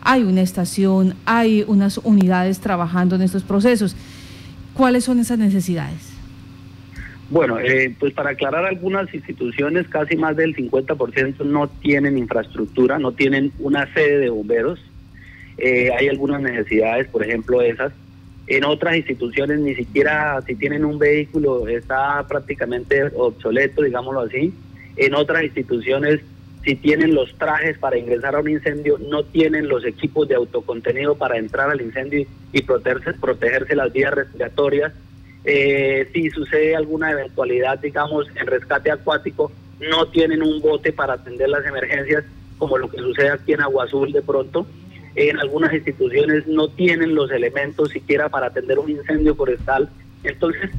hay 0.01 0.23
una 0.23 0.43
estación, 0.43 1.15
hay 1.25 1.65
unas 1.67 1.99
unidades 1.99 2.61
trabajando 2.61 3.17
en 3.17 3.23
estos 3.23 3.43
procesos. 3.43 3.95
¿Cuáles 4.75 5.05
son 5.05 5.21
esas 5.21 5.39
necesidades? 5.39 6.14
Bueno, 7.35 7.59
eh, 7.59 7.93
pues 7.99 8.13
para 8.13 8.31
aclarar, 8.31 8.65
algunas 8.65 9.13
instituciones, 9.13 9.89
casi 9.89 10.15
más 10.17 10.37
del 10.37 10.55
50% 10.55 11.45
no 11.45 11.67
tienen 11.67 12.17
infraestructura, 12.17 13.01
no 13.01 13.11
tienen 13.11 13.51
una 13.59 13.93
sede 13.93 14.21
de 14.21 14.31
bomberos. 14.31 14.79
Eh, 15.59 15.91
hay 15.99 16.07
algunas 16.07 16.41
necesidades, 16.43 17.09
por 17.09 17.25
ejemplo, 17.25 17.61
esas. 17.61 17.93
En 18.47 18.63
otras 18.63 18.95
instituciones 18.95 19.59
ni 19.59 19.75
siquiera 19.75 20.41
si 20.47 20.55
tienen 20.55 20.85
un 20.85 20.97
vehículo 20.97 21.67
está 21.67 22.25
prácticamente 22.29 23.03
obsoleto, 23.17 23.83
digámoslo 23.83 24.21
así. 24.21 24.55
En 24.97 25.15
otras 25.15 25.43
instituciones 25.43 26.21
si 26.63 26.77
tienen 26.77 27.17
los 27.17 27.35
trajes 27.37 27.77
para 27.79 27.99
ingresar 27.99 28.37
a 28.37 28.41
un 28.41 28.49
incendio, 28.49 28.97
no 29.11 29.25
tienen 29.25 29.69
los 29.69 29.85
equipos 29.85 30.29
de 30.29 30.37
autocontenido 30.37 31.17
para 31.17 31.37
entrar 31.37 31.69
al 31.69 31.81
incendio 31.81 32.29
y 32.53 32.63
protegerse, 32.63 33.13
protegerse 33.15 33.75
las 33.75 33.93
vías 33.93 34.15
respiratorias. 34.15 34.93
Eh, 35.45 36.09
si 36.13 36.31
sucede 36.31 36.75
alguna 36.75 37.11
eventualidad, 37.11 37.79
digamos, 37.79 38.27
en 38.37 38.47
rescate 38.47 38.91
acuático, 38.91 39.53
no 39.81 40.07
tienen 40.09 40.43
un 40.43 40.61
bote 40.61 40.93
para 40.93 41.15
atender 41.15 41.49
las 41.49 41.67
emergencias, 41.67 42.25
como 42.59 42.79
lo 42.79 42.89
que 42.89 42.99
sucede 42.99 43.31
aquí 43.31 43.53
en 43.53 43.61
Agua 43.61 43.85
Azul 43.85 44.13
de 44.13 44.23
pronto 44.23 44.67
en 45.17 45.39
algunas 45.39 45.73
instituciones 45.73 46.47
no 46.47 46.69
tienen 46.69 47.15
los 47.15 47.31
elementos 47.31 47.91
siquiera 47.91 48.29
para 48.29 48.47
atender 48.47 48.79
un 48.79 48.91
incendio 48.91 49.35
forestal. 49.35 49.89
Entonces, 50.25 50.71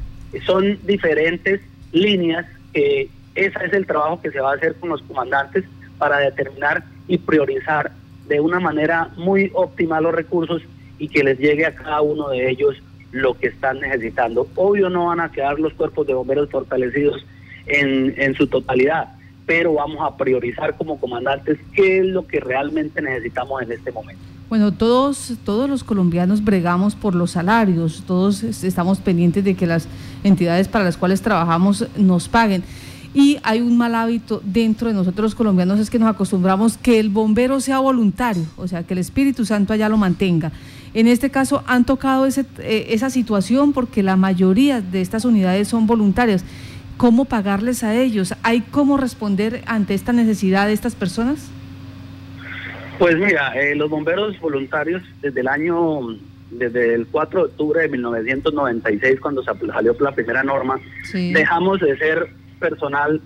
son 0.44 0.78
diferentes 0.84 1.60
líneas 1.92 2.46
que 2.72 3.08
ese 3.34 3.58
es 3.64 3.72
el 3.72 3.86
trabajo 3.86 4.20
que 4.20 4.30
se 4.30 4.40
va 4.40 4.52
a 4.52 4.56
hacer 4.56 4.74
con 4.76 4.90
los 4.90 5.02
comandantes 5.02 5.64
para 5.98 6.18
determinar 6.18 6.84
y 7.08 7.18
priorizar 7.18 7.92
de 8.28 8.40
una 8.40 8.60
manera 8.60 9.10
muy 9.16 9.50
óptima 9.54 10.00
los 10.00 10.14
recursos 10.14 10.62
y 10.98 11.08
que 11.08 11.24
les 11.24 11.38
llegue 11.38 11.64
a 11.64 11.74
cada 11.74 12.02
uno 12.02 12.28
de 12.30 12.50
ellos 12.50 12.76
lo 13.12 13.34
que 13.34 13.48
están 13.48 13.80
necesitando. 13.80 14.48
Obvio 14.54 14.90
no 14.90 15.06
van 15.06 15.20
a 15.20 15.30
quedar 15.30 15.58
los 15.58 15.72
cuerpos 15.74 16.06
de 16.06 16.14
bomberos 16.14 16.50
fortalecidos 16.50 17.24
en, 17.66 18.14
en 18.16 18.34
su 18.34 18.46
totalidad, 18.46 19.08
pero 19.46 19.74
vamos 19.74 19.98
a 20.00 20.16
priorizar 20.16 20.76
como 20.76 20.98
comandantes 20.98 21.58
qué 21.74 22.00
es 22.00 22.06
lo 22.06 22.26
que 22.26 22.40
realmente 22.40 23.00
necesitamos 23.00 23.62
en 23.62 23.72
este 23.72 23.92
momento. 23.92 24.22
Bueno, 24.48 24.72
todos, 24.72 25.34
todos 25.44 25.68
los 25.68 25.82
colombianos 25.82 26.44
bregamos 26.44 26.94
por 26.94 27.16
los 27.16 27.32
salarios, 27.32 28.04
todos 28.06 28.44
estamos 28.44 29.00
pendientes 29.00 29.42
de 29.42 29.54
que 29.54 29.66
las 29.66 29.88
entidades 30.22 30.68
para 30.68 30.84
las 30.84 30.96
cuales 30.96 31.20
trabajamos 31.20 31.88
nos 31.96 32.28
paguen. 32.28 32.62
Y 33.12 33.38
hay 33.42 33.60
un 33.60 33.76
mal 33.76 33.94
hábito 33.94 34.40
dentro 34.44 34.88
de 34.88 34.94
nosotros 34.94 35.24
los 35.24 35.34
colombianos, 35.34 35.80
es 35.80 35.90
que 35.90 35.98
nos 35.98 36.08
acostumbramos 36.08 36.76
que 36.76 37.00
el 37.00 37.08
bombero 37.08 37.60
sea 37.60 37.80
voluntario, 37.80 38.44
o 38.56 38.68
sea, 38.68 38.84
que 38.84 38.92
el 38.92 38.98
Espíritu 38.98 39.44
Santo 39.44 39.72
allá 39.72 39.88
lo 39.88 39.96
mantenga. 39.96 40.52
En 40.96 41.08
este 41.08 41.28
caso 41.28 41.62
han 41.66 41.84
tocado 41.84 42.24
ese, 42.24 42.46
eh, 42.58 42.86
esa 42.88 43.10
situación 43.10 43.74
porque 43.74 44.02
la 44.02 44.16
mayoría 44.16 44.80
de 44.80 45.02
estas 45.02 45.26
unidades 45.26 45.68
son 45.68 45.86
voluntarias 45.86 46.42
cómo 46.96 47.26
pagarles 47.26 47.84
a 47.84 47.94
ellos. 47.94 48.34
¿Hay 48.42 48.62
cómo 48.62 48.96
responder 48.96 49.60
ante 49.66 49.92
esta 49.92 50.14
necesidad 50.14 50.66
de 50.66 50.72
estas 50.72 50.94
personas? 50.94 51.50
Pues 52.98 53.14
mira, 53.18 53.52
eh, 53.60 53.74
los 53.74 53.90
bomberos 53.90 54.40
voluntarios 54.40 55.02
desde 55.20 55.40
el 55.40 55.48
año, 55.48 56.16
desde 56.50 56.94
el 56.94 57.06
4 57.08 57.40
de 57.40 57.46
octubre 57.50 57.82
de 57.82 57.88
1996, 57.90 59.20
cuando 59.20 59.42
salió 59.42 59.94
la 60.00 60.12
primera 60.12 60.42
norma, 60.42 60.80
dejamos 61.12 61.78
de 61.80 61.94
ser 61.98 62.30
personal 62.58 63.20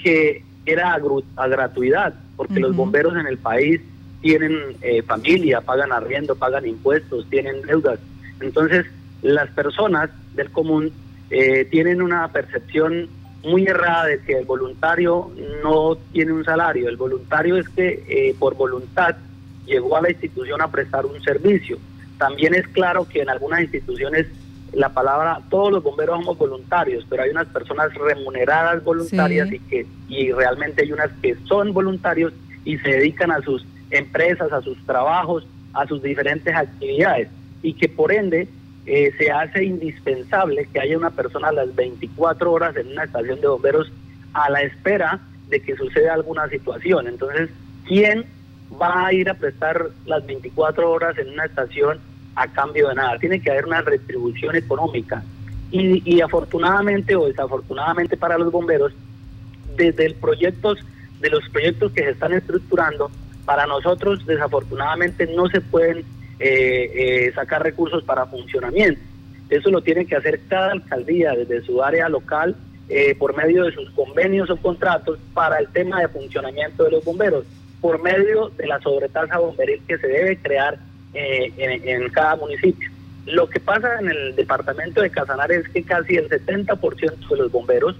que 0.00 0.44
era 0.66 0.96
a, 1.36 1.48
gratuidad, 1.48 2.14
porque 2.36 2.60
los 2.60 2.76
bomberos 2.76 3.16
en 3.16 3.26
el 3.26 3.38
país 3.38 3.80
tienen 4.20 4.76
eh, 4.82 5.02
familia, 5.02 5.60
pagan 5.60 5.92
arriendo, 5.92 6.34
pagan 6.36 6.66
impuestos, 6.66 7.26
tienen 7.30 7.62
deudas. 7.62 7.98
Entonces, 8.40 8.86
las 9.22 9.48
personas 9.50 10.10
del 10.34 10.50
común 10.50 10.92
eh, 11.30 11.64
tienen 11.66 12.02
una 12.02 12.28
percepción 12.28 13.08
muy 13.44 13.66
errada 13.66 14.06
de 14.06 14.20
que 14.20 14.38
el 14.38 14.44
voluntario 14.44 15.30
no 15.62 15.96
tiene 16.12 16.32
un 16.32 16.44
salario. 16.44 16.88
El 16.88 16.96
voluntario 16.96 17.56
es 17.56 17.68
que 17.68 18.04
eh, 18.08 18.34
por 18.38 18.56
voluntad 18.56 19.16
llegó 19.66 19.96
a 19.96 20.02
la 20.02 20.10
institución 20.10 20.60
a 20.60 20.70
prestar 20.70 21.06
un 21.06 21.20
servicio. 21.22 21.78
También 22.18 22.54
es 22.54 22.66
claro 22.68 23.06
que 23.08 23.22
en 23.22 23.30
algunas 23.30 23.60
instituciones 23.60 24.26
la 24.72 24.90
palabra, 24.90 25.40
todos 25.48 25.72
los 25.72 25.82
bomberos 25.82 26.18
somos 26.18 26.36
voluntarios, 26.36 27.06
pero 27.08 27.22
hay 27.22 27.30
unas 27.30 27.46
personas 27.48 27.92
remuneradas 27.94 28.84
voluntarias 28.84 29.50
y 29.50 29.58
que 29.60 29.86
y 30.08 30.30
realmente 30.32 30.82
hay 30.82 30.92
unas 30.92 31.10
que 31.22 31.36
son 31.46 31.72
voluntarios 31.72 32.32
y 32.64 32.76
se 32.78 32.90
dedican 32.90 33.30
a 33.30 33.40
sus 33.40 33.64
empresas, 33.90 34.52
a 34.52 34.62
sus 34.62 34.78
trabajos, 34.84 35.46
a 35.72 35.86
sus 35.86 36.02
diferentes 36.02 36.54
actividades 36.54 37.28
y 37.62 37.74
que 37.74 37.88
por 37.88 38.12
ende 38.12 38.48
eh, 38.86 39.12
se 39.18 39.30
hace 39.30 39.64
indispensable 39.64 40.68
que 40.72 40.80
haya 40.80 40.96
una 40.96 41.10
persona 41.10 41.48
a 41.48 41.52
las 41.52 41.74
24 41.74 42.50
horas 42.50 42.76
en 42.76 42.88
una 42.88 43.04
estación 43.04 43.40
de 43.40 43.48
bomberos 43.48 43.92
a 44.32 44.50
la 44.50 44.62
espera 44.62 45.20
de 45.48 45.60
que 45.60 45.76
suceda 45.76 46.14
alguna 46.14 46.48
situación. 46.48 47.06
Entonces, 47.06 47.50
¿quién 47.86 48.24
va 48.80 49.06
a 49.06 49.12
ir 49.12 49.28
a 49.28 49.34
prestar 49.34 49.88
las 50.06 50.26
24 50.26 50.90
horas 50.90 51.18
en 51.18 51.30
una 51.30 51.44
estación 51.44 51.98
a 52.34 52.48
cambio 52.48 52.88
de 52.88 52.94
nada? 52.94 53.18
Tiene 53.18 53.40
que 53.40 53.50
haber 53.50 53.66
una 53.66 53.82
retribución 53.82 54.56
económica. 54.56 55.22
Y, 55.70 56.02
y 56.10 56.22
afortunadamente 56.22 57.14
o 57.14 57.26
desafortunadamente 57.26 58.16
para 58.16 58.38
los 58.38 58.50
bomberos, 58.50 58.92
desde 59.76 60.06
el 60.06 60.14
proyectos, 60.14 60.78
de 61.20 61.28
los 61.28 61.46
proyectos 61.50 61.92
que 61.92 62.04
se 62.04 62.10
están 62.10 62.32
estructurando, 62.32 63.10
para 63.48 63.64
nosotros 63.64 64.26
desafortunadamente 64.26 65.26
no 65.34 65.48
se 65.48 65.62
pueden 65.62 66.04
eh, 66.38 66.90
eh, 66.94 67.32
sacar 67.34 67.62
recursos 67.62 68.04
para 68.04 68.26
funcionamiento. 68.26 69.00
Eso 69.48 69.70
lo 69.70 69.80
tiene 69.80 70.04
que 70.04 70.16
hacer 70.16 70.40
cada 70.50 70.72
alcaldía 70.72 71.32
desde 71.32 71.62
su 71.62 71.82
área 71.82 72.10
local 72.10 72.54
eh, 72.90 73.14
por 73.18 73.34
medio 73.34 73.64
de 73.64 73.72
sus 73.72 73.88
convenios 73.92 74.50
o 74.50 74.58
contratos 74.58 75.18
para 75.32 75.60
el 75.60 75.68
tema 75.68 75.98
de 76.02 76.08
funcionamiento 76.08 76.84
de 76.84 76.90
los 76.90 77.02
bomberos, 77.02 77.46
por 77.80 78.02
medio 78.02 78.50
de 78.50 78.66
la 78.66 78.80
sobretasa 78.80 79.38
bomberil 79.38 79.80
que 79.88 79.96
se 79.96 80.06
debe 80.06 80.36
crear 80.36 80.78
eh, 81.14 81.50
en, 81.56 82.06
cada 82.10 82.36
municipio. 82.36 82.90
Lo 83.24 83.48
que 83.48 83.60
pasa 83.60 83.98
en 83.98 84.10
el 84.10 84.36
departamento 84.36 85.00
de 85.00 85.08
Casanare 85.08 85.56
es 85.56 85.68
que 85.70 85.82
casi 85.84 86.16
el 86.16 86.28
70% 86.28 87.28
de 87.30 87.36
los 87.38 87.50
bomberos 87.50 87.96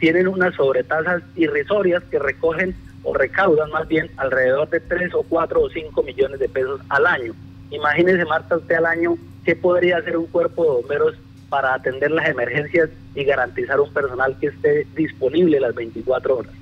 tienen 0.00 0.26
unas 0.26 0.56
sobretasas 0.56 1.22
irrisorias 1.36 2.02
que 2.10 2.18
recogen 2.18 2.74
o 3.02 3.14
recaudan 3.14 3.70
más 3.70 3.86
bien 3.88 4.10
alrededor 4.16 4.68
de 4.70 4.80
3 4.80 5.14
o 5.14 5.22
4 5.22 5.60
o 5.60 5.70
5 5.70 6.02
millones 6.02 6.40
de 6.40 6.48
pesos 6.48 6.80
al 6.88 7.06
año. 7.06 7.34
Imagínese, 7.70 8.24
Marta, 8.24 8.56
usted 8.56 8.76
al 8.76 8.86
año, 8.86 9.16
¿qué 9.44 9.54
podría 9.56 9.98
hacer 9.98 10.16
un 10.16 10.26
cuerpo 10.26 10.64
de 10.64 10.70
bomberos 10.70 11.14
para 11.48 11.74
atender 11.74 12.10
las 12.10 12.28
emergencias 12.28 12.90
y 13.14 13.24
garantizar 13.24 13.80
un 13.80 13.92
personal 13.92 14.36
que 14.38 14.48
esté 14.48 14.86
disponible 14.94 15.60
las 15.60 15.74
24 15.74 16.36
horas. 16.38 16.52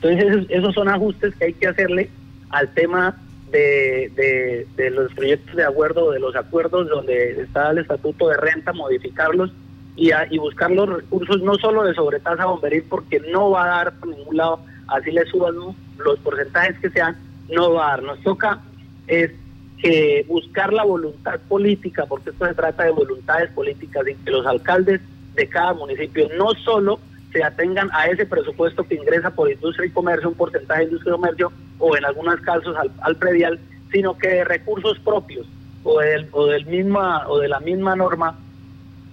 Entonces 0.00 0.46
esos, 0.48 0.74
son 0.74 0.88
ajustes 0.88 1.34
que 1.36 1.46
hay 1.46 1.52
que 1.54 1.66
hacerle 1.66 2.08
al 2.50 2.72
tema 2.72 3.16
de, 3.50 4.66
de, 4.76 4.90
los 4.90 5.12
proyectos 5.14 5.56
de 5.56 5.64
acuerdo, 5.64 6.12
de 6.12 6.20
los 6.20 6.36
acuerdos 6.36 6.88
donde 6.88 7.42
está 7.42 7.70
el 7.70 7.78
estatuto 7.78 8.28
de 8.28 8.36
renta, 8.36 8.72
modificarlos 8.72 9.50
y, 9.96 10.10
y 10.30 10.38
buscar 10.38 10.70
los 10.70 10.88
recursos 10.88 11.42
no 11.42 11.56
solo 11.56 11.82
de 11.82 11.94
sobretasa 11.94 12.44
bomberil 12.44 12.84
porque 12.88 13.20
no 13.20 13.50
va 13.50 13.64
a 13.64 13.68
dar 13.68 13.98
por 13.98 14.10
ningún 14.10 14.36
lado, 14.36 14.60
así 14.88 15.10
le 15.10 15.24
suban 15.26 15.54
los 15.98 16.18
porcentajes 16.20 16.78
que 16.80 16.90
sean, 16.90 17.16
no 17.50 17.72
va 17.72 17.86
a 17.86 17.90
dar. 17.90 18.02
Nos 18.02 18.20
toca 18.22 18.60
es 19.06 19.30
que 19.78 20.24
buscar 20.28 20.72
la 20.72 20.84
voluntad 20.84 21.38
política, 21.48 22.04
porque 22.06 22.30
esto 22.30 22.46
se 22.46 22.54
trata 22.54 22.84
de 22.84 22.90
voluntades 22.90 23.50
políticas, 23.50 24.06
y 24.08 24.14
que 24.16 24.30
los 24.30 24.46
alcaldes 24.46 25.00
de 25.34 25.48
cada 25.48 25.72
municipio 25.72 26.28
no 26.36 26.52
solo 26.64 26.98
se 27.32 27.42
atengan 27.42 27.88
a 27.92 28.06
ese 28.06 28.26
presupuesto 28.26 28.84
que 28.84 28.96
ingresa 28.96 29.30
por 29.30 29.50
industria 29.50 29.86
y 29.86 29.90
comercio, 29.90 30.28
un 30.28 30.34
porcentaje 30.34 30.80
de 30.80 30.86
industria 30.86 31.10
y 31.10 31.16
comercio, 31.16 31.52
o 31.78 31.96
en 31.96 32.04
algunos 32.04 32.40
casos 32.40 32.74
al, 33.00 33.16
predial, 33.16 33.58
sino 33.92 34.16
que 34.18 34.28
de 34.28 34.44
recursos 34.44 34.98
propios 34.98 35.46
o, 35.84 36.00
del, 36.00 36.28
o, 36.32 36.46
del 36.46 36.66
misma, 36.66 37.28
o 37.28 37.38
de 37.38 37.48
la 37.48 37.60
misma 37.60 37.94
norma 37.94 38.36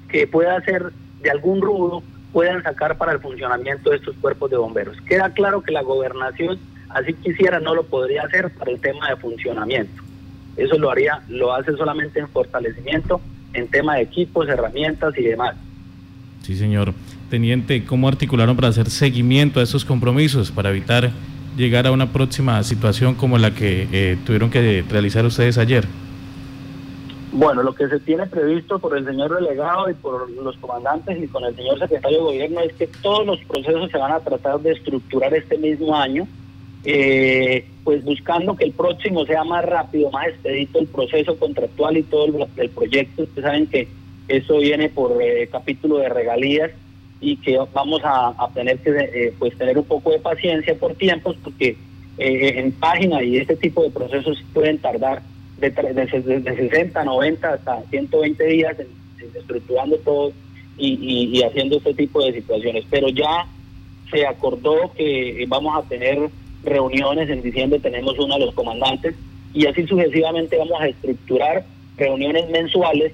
que 0.09 0.25
pueda 0.27 0.59
ser 0.61 0.91
de 1.21 1.29
algún 1.29 1.61
rubro, 1.61 2.01
puedan 2.35 2.61
sacar 2.63 2.97
para 2.97 3.13
el 3.13 3.19
funcionamiento 3.21 3.91
de 3.91 3.95
estos 3.95 4.13
cuerpos 4.17 4.51
de 4.51 4.57
bomberos. 4.57 4.97
Queda 5.07 5.29
claro 5.29 5.61
que 5.61 5.71
la 5.71 5.83
gobernación, 5.83 6.59
así 6.89 7.13
quisiera, 7.13 7.61
no 7.61 7.73
lo 7.73 7.85
podría 7.85 8.23
hacer 8.23 8.49
para 8.49 8.71
el 8.71 8.81
tema 8.81 9.09
de 9.09 9.15
funcionamiento. 9.15 10.03
Eso 10.57 10.77
lo 10.77 10.91
haría, 10.91 11.21
lo 11.29 11.55
hace 11.55 11.71
solamente 11.77 12.19
en 12.19 12.27
fortalecimiento, 12.27 13.21
en 13.53 13.69
tema 13.69 13.95
de 13.95 14.01
equipos, 14.01 14.49
herramientas 14.49 15.17
y 15.17 15.23
demás. 15.23 15.55
Sí, 16.41 16.57
señor. 16.57 16.93
Teniente, 17.29 17.85
¿cómo 17.85 18.09
articularon 18.09 18.57
para 18.57 18.67
hacer 18.67 18.89
seguimiento 18.89 19.61
a 19.61 19.63
esos 19.63 19.85
compromisos, 19.85 20.51
para 20.51 20.71
evitar 20.71 21.11
llegar 21.55 21.87
a 21.87 21.93
una 21.93 22.11
próxima 22.11 22.61
situación 22.63 23.15
como 23.15 23.37
la 23.37 23.51
que 23.51 23.87
eh, 23.93 24.17
tuvieron 24.25 24.49
que 24.49 24.83
realizar 24.89 25.25
ustedes 25.25 25.57
ayer? 25.57 25.85
Bueno, 27.37 27.63
lo 27.63 27.75
que 27.75 27.89
se 27.89 27.99
tiene 27.99 28.25
previsto 28.27 28.79
por 28.79 28.97
el 28.97 29.03
señor 29.03 29.35
delegado 29.35 29.89
y 29.89 29.93
por 29.93 30.29
los 30.29 30.55
comandantes 30.55 31.21
y 31.21 31.27
con 31.27 31.43
el 31.43 31.53
señor 31.53 31.77
secretario 31.79 32.19
de 32.19 32.23
gobierno 32.23 32.61
es 32.61 32.71
que 32.75 32.87
todos 32.87 33.25
los 33.25 33.43
procesos 33.43 33.91
se 33.91 33.97
van 33.97 34.13
a 34.13 34.21
tratar 34.21 34.57
de 34.61 34.71
estructurar 34.71 35.33
este 35.33 35.57
mismo 35.57 35.93
año 35.93 36.25
eh, 36.85 37.65
pues 37.83 38.05
buscando 38.05 38.55
que 38.55 38.63
el 38.63 38.71
próximo 38.71 39.25
sea 39.25 39.43
más 39.43 39.65
rápido, 39.65 40.09
más 40.11 40.29
expedito 40.29 40.79
el 40.79 40.87
proceso 40.87 41.37
contractual 41.37 41.97
y 41.97 42.03
todo 42.03 42.47
el, 42.55 42.69
proyecto. 42.69 43.23
Ustedes 43.23 43.43
saben 43.43 43.67
que 43.67 43.89
eso 44.29 44.59
viene 44.59 44.87
por 44.87 45.21
eh, 45.21 45.49
capítulo 45.51 45.97
de 45.97 46.07
regalías 46.07 46.71
y 47.19 47.35
que 47.35 47.59
vamos 47.73 47.99
a, 48.05 48.33
tener 48.53 48.77
que 48.77 48.91
eh, 48.91 49.33
pues 49.37 49.57
tener 49.57 49.77
un 49.77 49.83
poco 49.83 50.11
de 50.11 50.19
paciencia 50.19 50.73
por 50.75 50.93
tiempos 50.93 51.35
porque 51.43 51.75
eh, 52.17 52.53
en 52.59 52.71
página 52.71 53.21
y 53.21 53.35
este 53.35 53.57
tipo 53.57 53.83
de 53.83 53.89
procesos 53.89 54.41
pueden 54.53 54.77
tardar 54.77 55.21
de, 55.57 55.69
de, 55.69 56.55
60, 56.55 57.03
90 57.03 57.53
hasta 57.53 57.81
120 57.89 58.43
días 58.45 58.75
estructurando 59.33 59.97
todo 59.97 60.31
y, 60.77 61.29
y 61.37 61.43
haciendo 61.43 61.77
este 61.77 61.93
tipo 61.93 62.23
de 62.23 62.33
situaciones. 62.33 62.85
Pero 62.89 63.09
ya 63.09 63.47
se 64.11 64.25
acordó 64.25 64.91
que 64.95 65.45
vamos 65.47 65.77
a 65.77 65.87
tener 65.87 66.29
reuniones, 66.63 67.29
en 67.29 67.41
diciembre 67.41 67.79
tenemos 67.79 68.17
uno 68.19 68.37
de 68.37 68.45
los 68.45 68.55
comandantes 68.55 69.15
y 69.53 69.65
así 69.67 69.85
sucesivamente 69.87 70.57
vamos 70.57 70.81
a 70.81 70.87
estructurar 70.87 71.63
reuniones 71.97 72.49
mensuales 72.49 73.13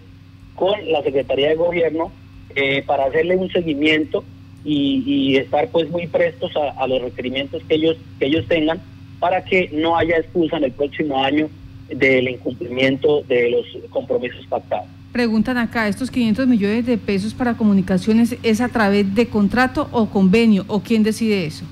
con 0.55 0.73
la 0.91 1.03
Secretaría 1.03 1.49
de 1.49 1.55
Gobierno 1.55 2.11
eh, 2.55 2.83
para 2.85 3.05
hacerle 3.05 3.35
un 3.35 3.49
seguimiento 3.51 4.23
y, 4.63 5.37
estar 5.37 5.69
pues 5.69 5.89
muy 5.89 6.07
prestos 6.07 6.51
a, 6.55 6.87
los 6.87 7.01
requerimientos 7.01 7.63
que 7.63 7.75
ellos, 7.75 7.97
que 8.19 8.27
ellos 8.27 8.45
tengan 8.47 8.79
para 9.19 9.43
que 9.43 9.69
no 9.73 9.97
haya 9.97 10.17
excusa 10.17 10.57
en 10.57 10.65
el 10.65 10.71
próximo 10.71 11.23
año 11.23 11.49
del 11.95 12.29
incumplimiento 12.29 13.21
de 13.23 13.51
los 13.51 13.89
compromisos 13.89 14.45
pactados. 14.47 14.87
Preguntan 15.11 15.57
acá, 15.57 15.87
¿estos 15.87 16.09
500 16.09 16.47
millones 16.47 16.85
de 16.85 16.97
pesos 16.97 17.33
para 17.33 17.55
comunicaciones 17.55 18.37
es 18.43 18.61
a 18.61 18.69
través 18.69 19.13
de 19.13 19.27
contrato 19.27 19.89
o 19.91 20.09
convenio 20.09 20.63
o 20.67 20.81
quién 20.81 21.03
decide 21.03 21.45
eso? 21.45 21.65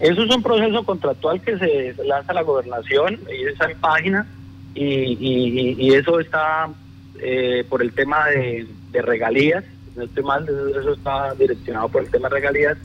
Eso 0.00 0.24
es 0.24 0.34
un 0.34 0.42
proceso 0.42 0.84
contractual 0.84 1.40
que 1.40 1.58
se 1.58 1.94
lanza 2.04 2.32
a 2.32 2.34
la 2.34 2.42
gobernación 2.42 3.18
y 3.30 3.46
esa 3.46 3.70
en 3.70 3.78
página 3.78 4.26
y, 4.74 5.94
eso 5.94 6.20
está 6.20 6.68
eh, 7.20 7.64
por 7.68 7.82
el 7.82 7.92
tema 7.92 8.26
de, 8.28 8.66
regalías, 8.92 9.64
no 9.94 10.04
estoy 10.04 10.24
mal, 10.24 10.46
eso 10.48 10.94
está 10.94 11.34
direccionado 11.34 11.88
por 11.90 12.02
el 12.02 12.10
tema 12.10 12.28
de 12.28 12.34
regalías 12.36 12.78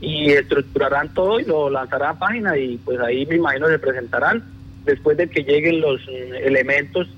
y 0.00 0.32
estructurarán 0.32 1.14
todo 1.14 1.38
y 1.38 1.44
lo 1.44 1.70
lanzarán 1.70 2.16
a 2.16 2.18
página 2.18 2.58
y 2.58 2.78
pues 2.78 2.98
ahí 2.98 3.24
me 3.26 3.36
imagino 3.36 3.68
se 3.68 3.78
presentarán 3.78 4.42
después 4.84 5.16
de 5.16 5.28
que 5.28 5.42
lleguen 5.42 5.80
los 5.80 6.00
elementos 6.08 7.08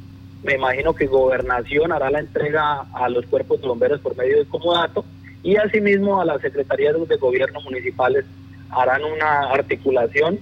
me 0.44 0.54
imagino 0.54 0.94
que 0.94 1.06
gobernación 1.06 1.90
hará 1.90 2.10
la 2.10 2.20
entrega 2.20 2.84
a 2.92 3.08
los 3.08 3.24
cuerpos 3.26 3.60
de 3.62 3.68
bomberos 3.68 4.00
por 4.00 4.16
medio 4.16 4.38
de 4.38 4.44
comodato 4.44 5.04
y 5.42 5.56
asimismo 5.56 6.20
a 6.20 6.24
las 6.24 6.40
secretarías 6.42 6.94
de 7.08 7.16
gobierno 7.16 7.60
municipales 7.62 8.24
harán 8.70 9.02
una 9.04 9.50
articulación 9.52 10.38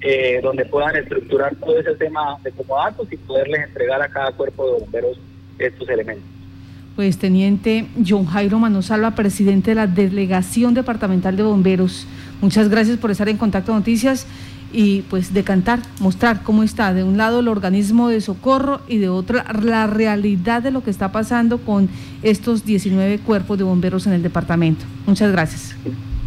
eh, 0.00 0.40
donde 0.42 0.64
puedan 0.64 0.96
estructurar 0.96 1.54
todo 1.56 1.78
ese 1.78 1.94
tema 1.94 2.36
de 2.42 2.50
comodatos 2.50 3.10
y 3.12 3.16
poderles 3.16 3.64
entregar 3.64 4.02
a 4.02 4.08
cada 4.08 4.32
cuerpo 4.32 4.66
de 4.66 4.80
bomberos 4.80 5.18
estos 5.58 5.88
elementos. 5.88 6.24
Pues 6.96 7.18
teniente 7.18 7.86
John 8.06 8.24
Jairo 8.26 8.58
Manosalva, 8.58 9.12
presidente 9.12 9.70
de 9.70 9.74
la 9.76 9.86
Delegación 9.86 10.74
Departamental 10.74 11.36
de 11.36 11.42
Bomberos, 11.42 12.06
muchas 12.40 12.68
gracias 12.68 12.98
por 12.98 13.10
estar 13.10 13.28
en 13.28 13.36
Contacto 13.36 13.72
Noticias 13.72 14.26
y 14.74 15.02
pues 15.02 15.32
decantar, 15.32 15.78
mostrar 16.00 16.42
cómo 16.42 16.64
está 16.64 16.92
de 16.92 17.04
un 17.04 17.16
lado 17.16 17.40
el 17.40 17.48
organismo 17.48 18.08
de 18.08 18.20
socorro 18.20 18.80
y 18.88 18.98
de 18.98 19.08
otra 19.08 19.44
la 19.62 19.86
realidad 19.86 20.62
de 20.62 20.72
lo 20.72 20.82
que 20.82 20.90
está 20.90 21.12
pasando 21.12 21.58
con 21.58 21.88
estos 22.22 22.66
19 22.66 23.20
cuerpos 23.20 23.56
de 23.56 23.64
bomberos 23.64 24.06
en 24.06 24.14
el 24.14 24.22
departamento. 24.22 24.84
Muchas 25.06 25.30
gracias. 25.30 25.76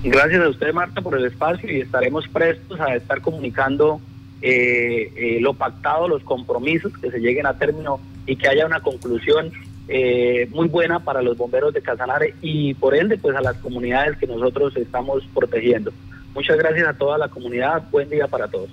Gracias 0.03 0.41
a 0.41 0.47
usted, 0.47 0.73
Marta, 0.73 1.01
por 1.01 1.17
el 1.17 1.25
espacio 1.25 1.69
y 1.69 1.81
estaremos 1.81 2.27
prestos 2.29 2.79
a 2.79 2.95
estar 2.95 3.19
comunicando 3.19 3.99
eh, 4.41 5.11
eh, 5.15 5.37
lo 5.41 5.53
pactado, 5.53 6.07
los 6.07 6.23
compromisos 6.23 6.93
que 6.97 7.11
se 7.11 7.19
lleguen 7.19 7.45
a 7.47 7.57
término 7.57 7.99
y 8.25 8.35
que 8.37 8.47
haya 8.47 8.65
una 8.65 8.79
conclusión 8.79 9.51
eh, 9.89 10.47
muy 10.51 10.67
buena 10.67 10.99
para 10.99 11.21
los 11.21 11.37
bomberos 11.37 11.73
de 11.73 11.81
Casanare 11.81 12.35
y 12.41 12.73
por 12.75 12.95
ende 12.95 13.17
pues 13.17 13.35
a 13.35 13.41
las 13.41 13.57
comunidades 13.57 14.17
que 14.17 14.27
nosotros 14.27 14.75
estamos 14.77 15.23
protegiendo. 15.33 15.91
Muchas 16.37 16.55
gracias 16.55 16.87
a 16.87 16.93
toda 16.93 17.17
la 17.17 17.29
comunidad, 17.29 17.81
buen 17.91 18.07
día 18.11 18.27
para 18.27 18.47
todos. 18.47 18.69